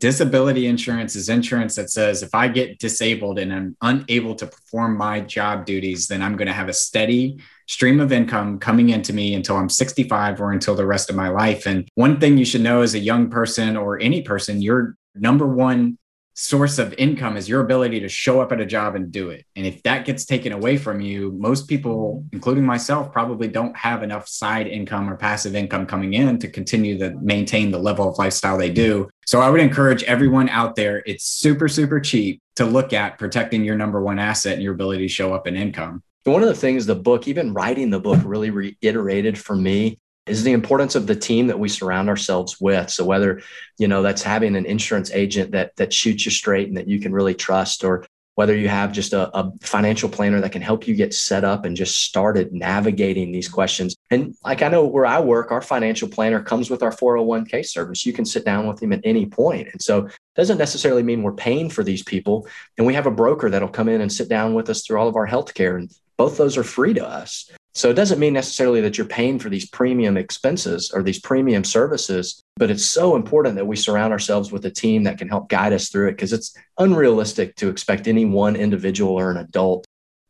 [0.00, 4.98] Disability insurance is insurance that says if I get disabled and I'm unable to perform
[4.98, 9.12] my job duties, then I'm going to have a steady stream of income coming into
[9.12, 11.66] me until I'm 65 or until the rest of my life.
[11.66, 15.46] And one thing you should know as a young person or any person, your number
[15.46, 15.96] one
[16.34, 19.46] source of income is your ability to show up at a job and do it.
[19.56, 24.02] And if that gets taken away from you, most people, including myself, probably don't have
[24.02, 28.18] enough side income or passive income coming in to continue to maintain the level of
[28.18, 29.08] lifestyle they do.
[29.26, 33.64] So I would encourage everyone out there, it's super, super cheap to look at protecting
[33.64, 36.02] your number one asset and your ability to show up in income.
[36.24, 40.42] One of the things the book, even writing the book, really reiterated for me is
[40.42, 42.90] the importance of the team that we surround ourselves with.
[42.90, 43.42] So whether,
[43.78, 47.00] you know, that's having an insurance agent that that shoots you straight and that you
[47.00, 50.88] can really trust, or whether you have just a, a, financial planner that can help
[50.88, 53.94] you get set up and just started navigating these questions.
[54.10, 58.04] And like I know where I work, our financial planner comes with our 401k service.
[58.04, 59.68] You can sit down with him at any point.
[59.72, 62.48] And so doesn't necessarily mean we're paying for these people.
[62.76, 65.08] And we have a broker that'll come in and sit down with us through all
[65.08, 65.76] of our healthcare.
[65.76, 67.50] And both those are free to us.
[67.74, 71.64] So it doesn't mean necessarily that you're paying for these premium expenses or these premium
[71.64, 75.48] services, but it's so important that we surround ourselves with a team that can help
[75.48, 79.86] guide us through it because it's unrealistic to expect any one individual or an adult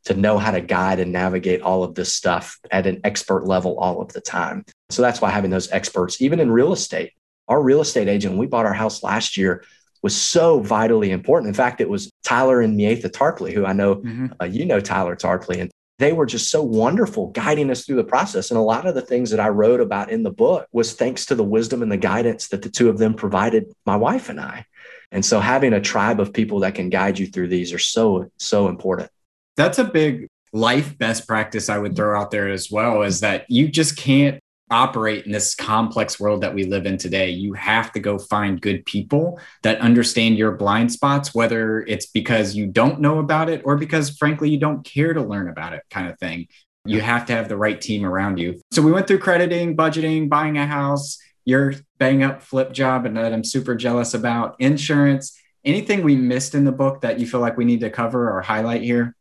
[0.06, 3.78] to know how to guide and navigate all of this stuff at an expert level
[3.78, 4.64] all of the time.
[4.90, 7.12] So that's why having those experts, even in real estate,
[7.48, 9.64] our real estate agent, we bought our house last year,
[10.02, 11.48] was so vitally important.
[11.48, 14.26] In fact, it was Tyler and Mietha Tarpley, who I know mm-hmm.
[14.40, 18.04] uh, you know Tyler Tarpley, and they were just so wonderful guiding us through the
[18.04, 18.50] process.
[18.50, 21.26] And a lot of the things that I wrote about in the book was thanks
[21.26, 24.40] to the wisdom and the guidance that the two of them provided my wife and
[24.40, 24.66] I.
[25.12, 28.30] And so having a tribe of people that can guide you through these are so,
[28.38, 29.10] so important.
[29.56, 33.44] That's a big life best practice I would throw out there as well is that
[33.48, 37.92] you just can't operate in this complex world that we live in today, you have
[37.92, 43.00] to go find good people that understand your blind spots, whether it's because you don't
[43.00, 46.18] know about it or because, frankly, you don't care to learn about it, kind of
[46.18, 46.48] thing.
[46.86, 48.60] You have to have the right team around you.
[48.70, 53.16] So we went through crediting, budgeting, buying a house, your bang up flip job, and
[53.16, 55.38] that I'm super jealous about, insurance.
[55.64, 58.42] Anything we missed in the book that you feel like we need to cover or
[58.42, 59.14] highlight here?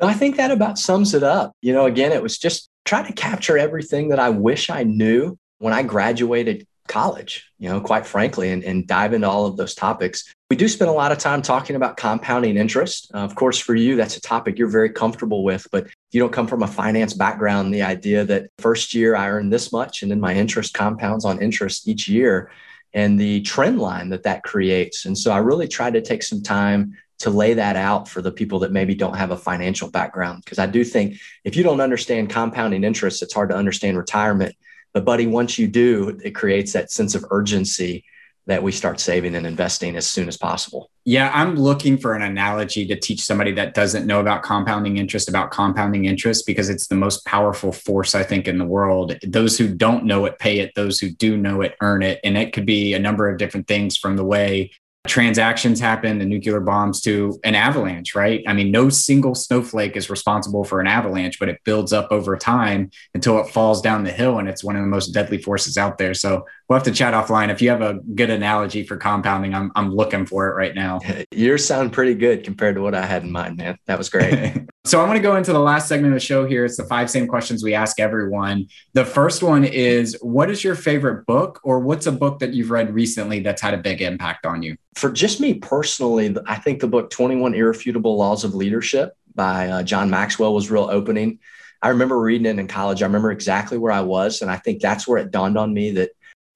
[0.00, 1.52] I think that about sums it up.
[1.62, 5.36] You know, again, it was just trying to capture everything that I wish I knew
[5.58, 9.74] when I graduated college, you know, quite frankly, and, and dive into all of those
[9.74, 10.32] topics.
[10.50, 13.10] We do spend a lot of time talking about compounding interest.
[13.12, 16.32] Uh, of course, for you, that's a topic you're very comfortable with, but you don't
[16.32, 17.74] come from a finance background.
[17.74, 21.42] The idea that first year I earn this much and then my interest compounds on
[21.42, 22.52] interest each year
[22.94, 25.04] and the trend line that that creates.
[25.04, 28.32] And so I really tried to take some time to lay that out for the
[28.32, 30.42] people that maybe don't have a financial background.
[30.44, 34.54] Because I do think if you don't understand compounding interest, it's hard to understand retirement.
[34.92, 38.04] But, buddy, once you do, it creates that sense of urgency
[38.46, 40.90] that we start saving and investing as soon as possible.
[41.04, 45.28] Yeah, I'm looking for an analogy to teach somebody that doesn't know about compounding interest
[45.28, 49.16] about compounding interest because it's the most powerful force I think in the world.
[49.26, 52.20] Those who don't know it pay it, those who do know it earn it.
[52.22, 54.70] And it could be a number of different things from the way
[55.06, 58.42] transactions happen, the nuclear bombs to an avalanche, right?
[58.46, 62.36] I mean, no single snowflake is responsible for an avalanche, but it builds up over
[62.36, 64.38] time until it falls down the hill.
[64.38, 66.14] And it's one of the most deadly forces out there.
[66.14, 67.50] So we'll have to chat offline.
[67.50, 71.00] If you have a good analogy for compounding, I'm, I'm looking for it right now.
[71.30, 73.78] Yours sound pretty good compared to what I had in mind, man.
[73.86, 74.54] That was great.
[74.84, 76.64] so I want to go into the last segment of the show here.
[76.64, 78.66] It's the five same questions we ask everyone.
[78.94, 82.70] The first one is what is your favorite book or what's a book that you've
[82.70, 84.76] read recently that's had a big impact on you?
[84.96, 89.82] For just me personally, I think the book 21 Irrefutable Laws of Leadership by uh,
[89.82, 91.38] John Maxwell was real opening.
[91.82, 93.02] I remember reading it in college.
[93.02, 94.40] I remember exactly where I was.
[94.40, 96.10] And I think that's where it dawned on me that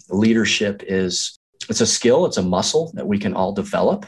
[0.09, 4.07] leadership is it's a skill it's a muscle that we can all develop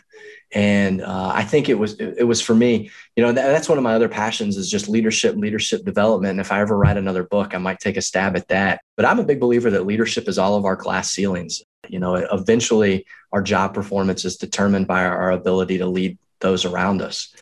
[0.55, 3.79] and uh, i think it was it, was for me you know that, that's one
[3.79, 6.33] of my other passions is just leadership leadership development.
[6.33, 8.83] And if i ever write another book i might take a stab at that.
[8.97, 11.63] But i'm a big believer that leadership is all of our glass ceilings.
[11.89, 17.01] You know eventually our job performance is determined by our, ability to lead those around
[17.01, 17.35] us.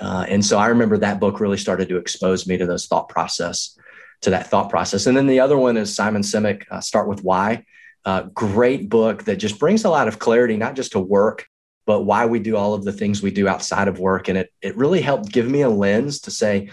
[0.00, 3.08] Uh, and so i remember that book really started to expose me to those thought
[3.08, 3.78] process
[4.20, 5.06] to that thought process.
[5.06, 7.64] And then the other one is simon sinek uh, start with why.
[8.04, 11.46] Uh, great book that just brings a lot of clarity, not just to work,
[11.88, 14.28] but why we do all of the things we do outside of work.
[14.28, 16.68] And it, it really helped give me a lens to say,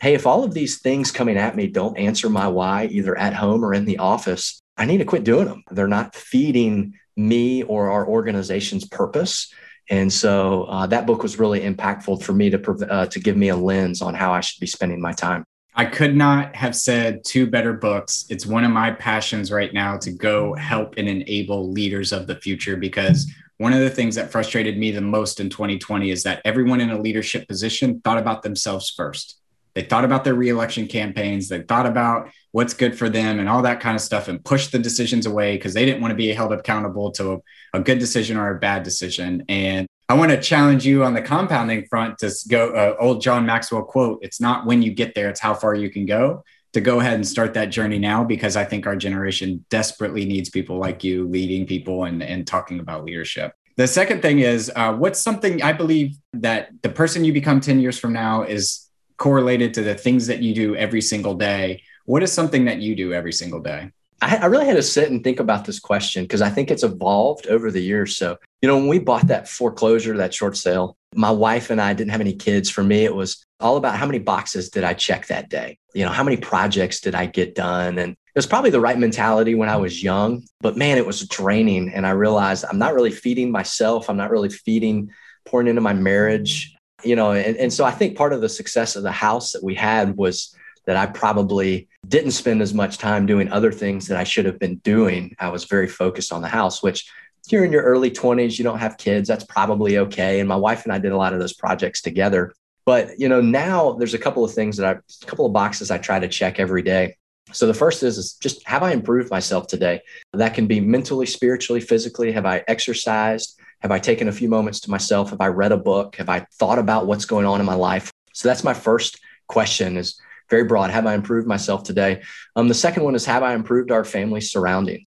[0.00, 3.34] hey, if all of these things coming at me don't answer my why, either at
[3.34, 5.64] home or in the office, I need to quit doing them.
[5.70, 9.52] They're not feeding me or our organization's purpose.
[9.90, 13.50] And so uh, that book was really impactful for me to, uh, to give me
[13.50, 15.44] a lens on how I should be spending my time.
[15.74, 18.24] I could not have said two better books.
[18.30, 22.36] It's one of my passions right now to go help and enable leaders of the
[22.36, 26.42] future because one of the things that frustrated me the most in 2020 is that
[26.44, 29.38] everyone in a leadership position thought about themselves first.
[29.74, 33.62] They thought about their reelection campaigns, they thought about what's good for them and all
[33.62, 36.32] that kind of stuff and pushed the decisions away because they didn't want to be
[36.32, 37.38] held accountable to a,
[37.74, 39.44] a good decision or a bad decision.
[39.48, 43.46] And I want to challenge you on the compounding front to go uh, old John
[43.46, 46.44] Maxwell quote, it's not when you get there, it's how far you can go.
[46.74, 50.50] To go ahead and start that journey now because I think our generation desperately needs
[50.50, 53.52] people like you leading people and, and talking about leadership.
[53.76, 57.80] The second thing is uh, what's something I believe that the person you become 10
[57.80, 61.82] years from now is correlated to the things that you do every single day.
[62.06, 63.90] What is something that you do every single day?
[64.22, 66.82] I, I really had to sit and think about this question because I think it's
[66.82, 68.16] evolved over the years.
[68.16, 71.92] So, you know, when we bought that foreclosure, that short sale, my wife and I
[71.92, 72.70] didn't have any kids.
[72.70, 75.78] For me, it was all about how many boxes did I check that day?
[75.94, 77.98] You know, how many projects did I get done?
[77.98, 81.28] And it was probably the right mentality when I was young, but man, it was
[81.28, 81.92] draining.
[81.92, 84.10] And I realized I'm not really feeding myself.
[84.10, 85.10] I'm not really feeding,
[85.46, 86.74] pouring into my marriage,
[87.04, 87.32] you know.
[87.32, 90.16] And, and so I think part of the success of the house that we had
[90.16, 90.54] was
[90.86, 94.58] that I probably didn't spend as much time doing other things that I should have
[94.58, 95.34] been doing.
[95.38, 97.10] I was very focused on the house, which
[97.48, 100.40] you're in your early 20s, you don't have kids, that's probably okay.
[100.40, 102.54] And my wife and I did a lot of those projects together.
[102.86, 105.90] But you know, now there's a couple of things that I a couple of boxes
[105.90, 107.16] I try to check every day.
[107.52, 110.00] So the first is, is just have I improved myself today?
[110.32, 112.32] That can be mentally, spiritually, physically.
[112.32, 113.58] Have I exercised?
[113.80, 115.30] Have I taken a few moments to myself?
[115.30, 116.16] Have I read a book?
[116.16, 118.10] Have I thought about what's going on in my life?
[118.32, 120.18] So that's my first question is
[120.50, 120.90] very broad.
[120.90, 122.22] Have I improved myself today?
[122.56, 125.06] Um, the second one is have I improved our family surrounding?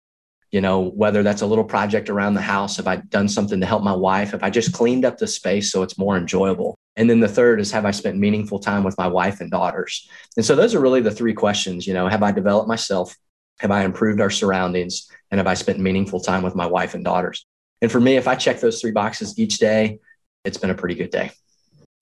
[0.52, 3.66] You know, whether that's a little project around the house, have I done something to
[3.66, 4.32] help my wife?
[4.32, 6.78] Have I just cleaned up the space so it's more enjoyable?
[6.96, 10.08] And then the third is have I spent meaningful time with my wife and daughters?
[10.38, 11.86] And so those are really the three questions.
[11.86, 13.16] You know, have I developed myself?
[13.60, 15.10] Have I improved our surroundings?
[15.32, 17.46] And have I spent meaningful time with my wife and daughters?
[17.82, 20.00] And for me, if I check those three boxes each day,
[20.46, 21.32] it's been a pretty good day.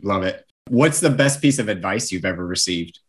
[0.02, 0.46] Love it.
[0.70, 3.00] What's the best piece of advice you've ever received?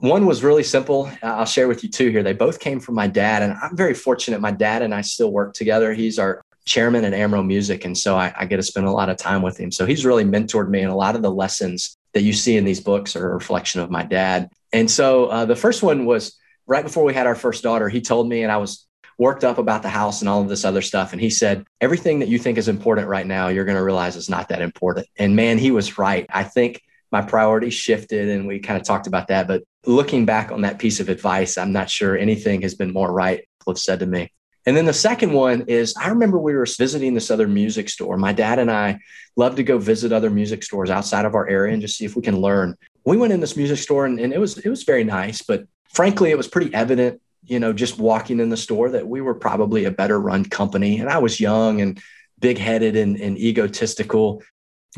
[0.00, 1.10] One was really simple.
[1.22, 2.22] I'll share with you two here.
[2.22, 4.40] They both came from my dad, and I'm very fortunate.
[4.40, 5.92] My dad and I still work together.
[5.92, 9.08] He's our chairman at Amro Music, and so I, I get to spend a lot
[9.08, 9.72] of time with him.
[9.72, 12.64] So he's really mentored me, and a lot of the lessons that you see in
[12.64, 14.50] these books are a reflection of my dad.
[14.72, 16.36] And so uh, the first one was
[16.66, 17.88] right before we had our first daughter.
[17.88, 18.86] He told me, and I was
[19.18, 21.12] worked up about the house and all of this other stuff.
[21.12, 24.14] And he said, everything that you think is important right now, you're going to realize
[24.14, 25.08] is not that important.
[25.16, 26.24] And man, he was right.
[26.30, 29.48] I think my priorities shifted and we kind of talked about that.
[29.48, 33.12] But looking back on that piece of advice, I'm not sure anything has been more
[33.12, 34.32] right, Cliff said to me.
[34.66, 38.18] And then the second one is I remember we were visiting this other music store.
[38.18, 38.98] My dad and I
[39.36, 42.16] love to go visit other music stores outside of our area and just see if
[42.16, 42.76] we can learn.
[43.04, 45.64] We went in this music store and, and it was it was very nice, but
[45.88, 49.34] frankly, it was pretty evident, you know, just walking in the store that we were
[49.34, 50.98] probably a better run company.
[50.98, 51.98] And I was young and
[52.38, 54.42] big headed and, and egotistical.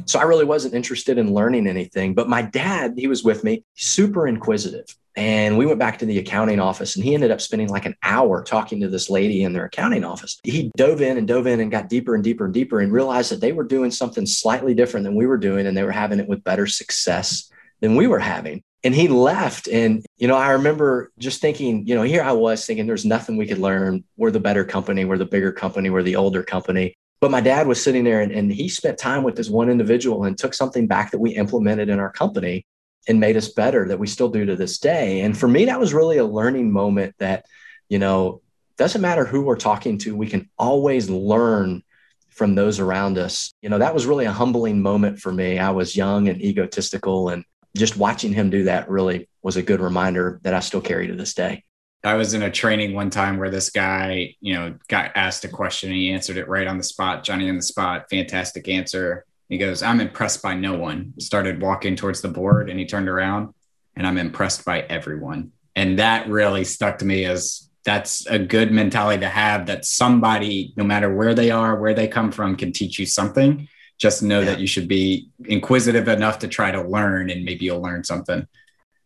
[0.07, 2.15] So I really wasn't interested in learning anything.
[2.15, 4.87] But my dad, he was with me, super inquisitive.
[5.17, 7.97] And we went back to the accounting office and he ended up spending like an
[8.03, 10.39] hour talking to this lady in their accounting office.
[10.45, 13.33] He dove in and dove in and got deeper and deeper and deeper and realized
[13.33, 16.21] that they were doing something slightly different than we were doing and they were having
[16.21, 18.63] it with better success than we were having.
[18.85, 19.69] And he left.
[19.69, 23.37] And, you know, I remember just thinking, you know, here I was thinking there's nothing
[23.37, 24.05] we could learn.
[24.17, 25.05] We're the better company.
[25.05, 25.91] We're the bigger company.
[25.91, 26.97] We're the older company.
[27.21, 30.25] But my dad was sitting there and, and he spent time with this one individual
[30.25, 32.67] and took something back that we implemented in our company
[33.09, 35.21] and made us better that we still do to this day.
[35.21, 37.45] And for me, that was really a learning moment that,
[37.89, 38.41] you know,
[38.79, 41.83] doesn't matter who we're talking to, we can always learn
[42.31, 43.53] from those around us.
[43.61, 45.59] You know, that was really a humbling moment for me.
[45.59, 47.45] I was young and egotistical, and
[47.77, 51.15] just watching him do that really was a good reminder that I still carry to
[51.15, 51.65] this day.
[52.03, 55.49] I was in a training one time where this guy, you know, got asked a
[55.49, 58.07] question and he answered it right on the spot, Johnny on the spot.
[58.09, 59.27] Fantastic answer.
[59.49, 61.13] He goes, I'm impressed by no one.
[61.19, 63.53] Started walking towards the board and he turned around
[63.97, 65.53] and I'm impressed by everyone.
[65.77, 70.73] And that really stuck to me as that's a good mentality to have that somebody,
[70.77, 73.69] no matter where they are, where they come from, can teach you something.
[73.99, 74.47] Just know yeah.
[74.47, 78.47] that you should be inquisitive enough to try to learn and maybe you'll learn something.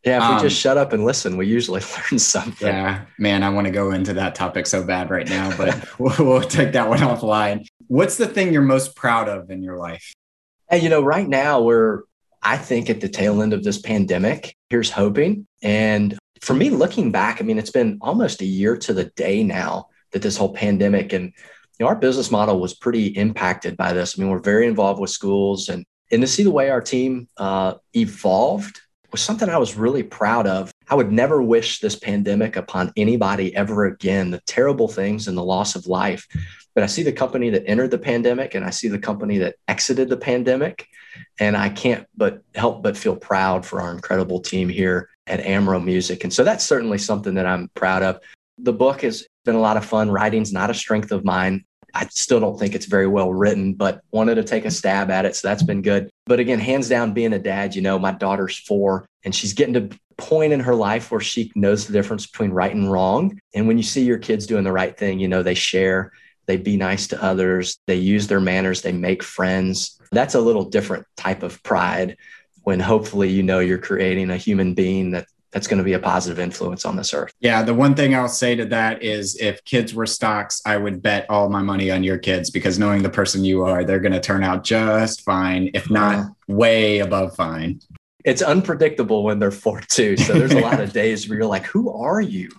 [0.05, 1.80] Yeah, if um, we just shut up and listen, we usually
[2.11, 2.68] learn something.
[2.68, 6.14] Yeah, man, I want to go into that topic so bad right now, but we'll,
[6.18, 7.66] we'll take that one offline.
[7.86, 10.12] What's the thing you're most proud of in your life?
[10.68, 12.02] Hey, you know, right now we're,
[12.42, 14.57] I think, at the tail end of this pandemic.
[14.68, 15.46] Here's hoping.
[15.62, 19.42] And for me, looking back, I mean, it's been almost a year to the day
[19.42, 21.32] now that this whole pandemic and
[21.78, 24.16] you know, our business model was pretty impacted by this.
[24.16, 27.28] I mean, we're very involved with schools and and to see the way our team
[27.38, 28.80] uh, evolved
[29.15, 30.73] was something I was really proud of.
[30.89, 35.45] I would never wish this pandemic upon anybody ever again, the terrible things and the
[35.45, 36.27] loss of life.
[36.75, 39.55] But I see the company that entered the pandemic and I see the company that
[39.69, 40.89] exited the pandemic.
[41.39, 45.79] And I can't but help but feel proud for our incredible team here at Amro
[45.79, 46.25] Music.
[46.25, 48.19] And so that's certainly something that I'm proud of.
[48.59, 50.11] The book has been a lot of fun.
[50.11, 51.65] Writing's not a strength of mine.
[51.95, 55.24] I still don't think it's very well written, but wanted to take a stab at
[55.24, 55.36] it.
[55.36, 56.11] So that's been good.
[56.26, 59.74] But again, hands down, being a dad, you know, my daughter's four and she's getting
[59.74, 63.38] to point in her life where she knows the difference between right and wrong.
[63.55, 66.12] And when you see your kids doing the right thing, you know, they share,
[66.47, 70.01] they be nice to others, they use their manners, they make friends.
[70.12, 72.16] That's a little different type of pride
[72.62, 76.00] when hopefully you know you're creating a human being that that's going to be a
[76.00, 77.32] positive influence on this earth.
[77.38, 77.62] Yeah.
[77.62, 81.30] The one thing I'll say to that is if kids were stocks, I would bet
[81.30, 84.20] all my money on your kids because knowing the person you are, they're going to
[84.20, 86.55] turn out just fine, if not yeah.
[86.55, 87.80] way above fine.
[88.24, 90.16] It's unpredictable when they're four too.
[90.16, 92.50] So there's a lot of days where you're like, who are you?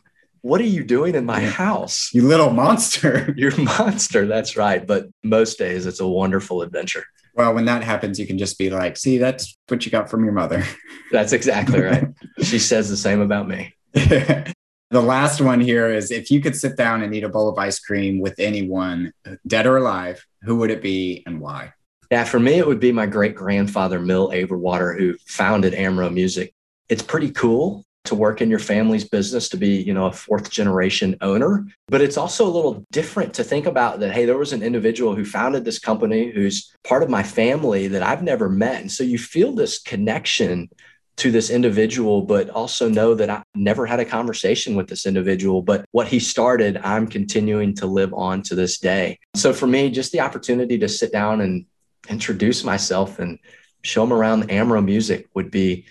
[0.42, 2.12] What are you doing in my house?
[2.14, 3.34] You little monster.
[3.38, 4.28] You're monster.
[4.28, 4.86] That's right.
[4.86, 7.04] But most days it's a wonderful adventure.
[7.36, 10.24] Well, when that happens, you can just be like, see, that's what you got from
[10.24, 10.64] your mother.
[11.12, 12.08] That's exactly right.
[12.42, 13.74] she says the same about me.
[13.94, 14.54] the
[14.92, 17.80] last one here is if you could sit down and eat a bowl of ice
[17.80, 19.14] cream with anyone,
[19.46, 21.74] dead or alive, who would it be and why?
[22.10, 26.54] Yeah, for me, it would be my great grandfather, Mill Averwater, who founded Amro Music.
[26.90, 30.50] It's pretty cool to work in your family's business to be you know a fourth
[30.50, 31.66] generation owner.
[31.88, 35.16] But it's also a little different to think about that hey there was an individual
[35.16, 38.82] who founded this company who's part of my family that i've never met.
[38.82, 40.70] And so you feel this connection
[41.18, 45.62] to this individual but also know that i never had a conversation with this individual
[45.62, 49.18] but what he started i'm continuing to live on to this day.
[49.36, 51.66] So for me just the opportunity to sit down and
[52.10, 53.40] introduce myself and
[53.82, 55.86] show them around the amro music would be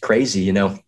[0.00, 0.78] crazy you know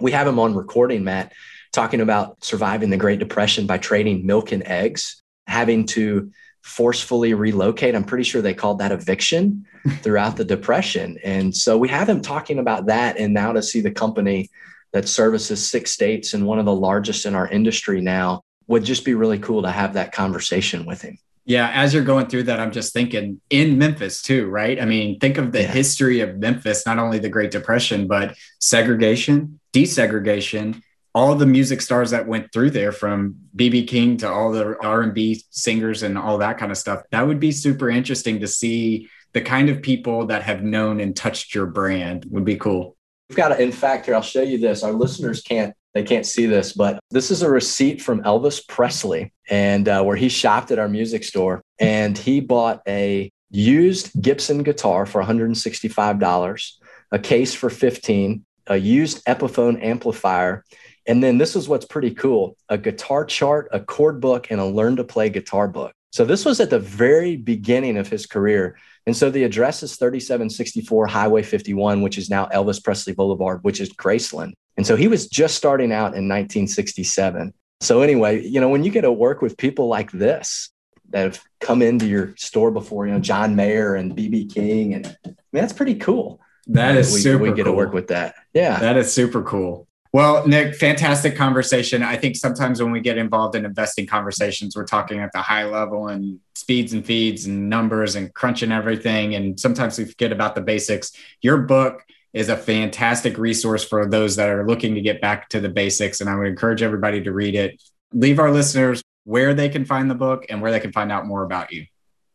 [0.00, 1.32] we have him on recording, Matt.
[1.72, 6.30] talking about surviving the Great Depression by trading milk and eggs, having to
[6.62, 7.94] forcefully relocate.
[7.94, 9.66] I'm pretty sure they called that eviction
[10.02, 11.18] throughout the Depression.
[11.24, 13.18] And so we have him talking about that.
[13.18, 14.50] And now to see the company
[14.92, 19.04] that services six states and one of the largest in our industry now would just
[19.04, 21.18] be really cool to have that conversation with him.
[21.44, 24.80] Yeah, as you're going through that, I'm just thinking in Memphis too, right?
[24.80, 25.68] I mean, think of the yeah.
[25.68, 30.82] history of Memphis, not only the Great Depression, but segregation, desegregation,
[31.14, 35.42] all the music stars that went through there from BB King to all the R&B
[35.50, 37.02] singers and all that kind of stuff.
[37.10, 41.14] That would be super interesting to see the kind of people that have known and
[41.14, 42.96] touched your brand would be cool.
[43.28, 44.82] We've got, a, in fact, here, I'll show you this.
[44.82, 49.32] Our listeners can't they can't see this, but this is a receipt from Elvis Presley
[49.48, 54.62] and uh, where he shopped at our music store and he bought a used Gibson
[54.62, 56.72] guitar for $165,
[57.10, 60.64] a case for 15, a used Epiphone amplifier,
[61.06, 64.64] and then this is what's pretty cool, a guitar chart, a chord book and a
[64.64, 65.92] learn to play guitar book.
[66.12, 68.78] So this was at the very beginning of his career.
[69.06, 73.80] And so the address is 3764 Highway 51, which is now Elvis Presley Boulevard, which
[73.80, 74.52] is Graceland.
[74.76, 77.52] And so he was just starting out in 1967.
[77.80, 80.70] So, anyway, you know, when you get to work with people like this
[81.10, 85.06] that have come into your store before, you know, John Mayer and BB King, and
[85.06, 86.40] I mean, that's pretty cool.
[86.74, 87.72] That is we, super We get cool.
[87.72, 88.34] to work with that.
[88.54, 88.78] Yeah.
[88.78, 89.86] That is super cool.
[90.12, 92.02] Well, Nick, fantastic conversation.
[92.02, 95.66] I think sometimes when we get involved in investing conversations, we're talking at the high
[95.66, 99.36] level and speeds and feeds and numbers and crunching everything.
[99.36, 101.12] And sometimes we forget about the basics.
[101.42, 105.60] Your book is a fantastic resource for those that are looking to get back to
[105.60, 106.20] the basics.
[106.20, 107.80] And I would encourage everybody to read it.
[108.12, 111.26] Leave our listeners where they can find the book and where they can find out
[111.26, 111.86] more about you.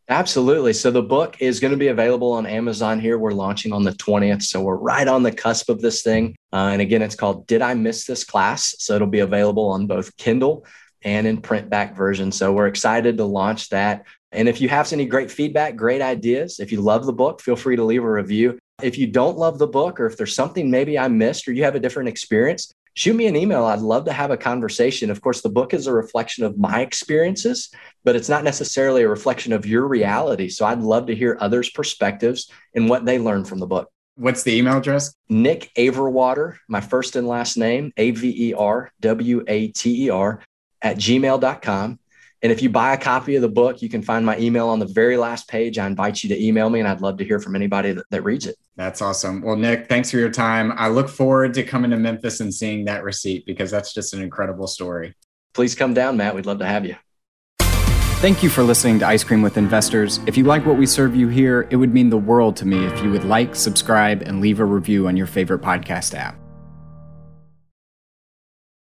[0.08, 0.74] Absolutely.
[0.74, 3.18] So the book is going to be available on Amazon here.
[3.18, 4.44] We're launching on the 20th.
[4.44, 6.36] So we're right on the cusp of this thing.
[6.54, 8.76] Uh, and again, it's called Did I Miss This Class?
[8.78, 10.66] So it'll be available on both Kindle
[11.04, 12.32] and in print back version.
[12.32, 14.06] So we're excited to launch that.
[14.32, 17.56] And if you have any great feedback, great ideas, if you love the book, feel
[17.56, 18.60] free to leave a review.
[18.84, 21.64] If you don't love the book, or if there's something maybe I missed, or you
[21.64, 23.66] have a different experience, shoot me an email.
[23.66, 25.12] I'd love to have a conversation.
[25.12, 27.70] Of course, the book is a reflection of my experiences,
[28.04, 30.50] but it's not necessarily a reflection of your reality.
[30.50, 33.90] So I'd love to hear others' perspectives and what they learned from the book.
[34.16, 35.14] What's the email address?
[35.28, 40.10] Nick Averwater, my first and last name, A V E R W A T E
[40.10, 40.42] R,
[40.82, 42.00] at gmail.com.
[42.46, 44.78] And if you buy a copy of the book, you can find my email on
[44.78, 45.80] the very last page.
[45.80, 48.22] I invite you to email me, and I'd love to hear from anybody that, that
[48.22, 48.56] reads it.
[48.76, 49.42] That's awesome.
[49.42, 50.72] Well, Nick, thanks for your time.
[50.76, 54.22] I look forward to coming to Memphis and seeing that receipt because that's just an
[54.22, 55.16] incredible story.
[55.56, 56.36] Please come down, Matt.
[56.36, 56.96] We'd love to have you.
[58.20, 60.20] Thank you for listening to Ice Cream with Investors.
[60.28, 62.86] If you like what we serve you here, it would mean the world to me
[62.86, 66.45] if you would like, subscribe, and leave a review on your favorite podcast app.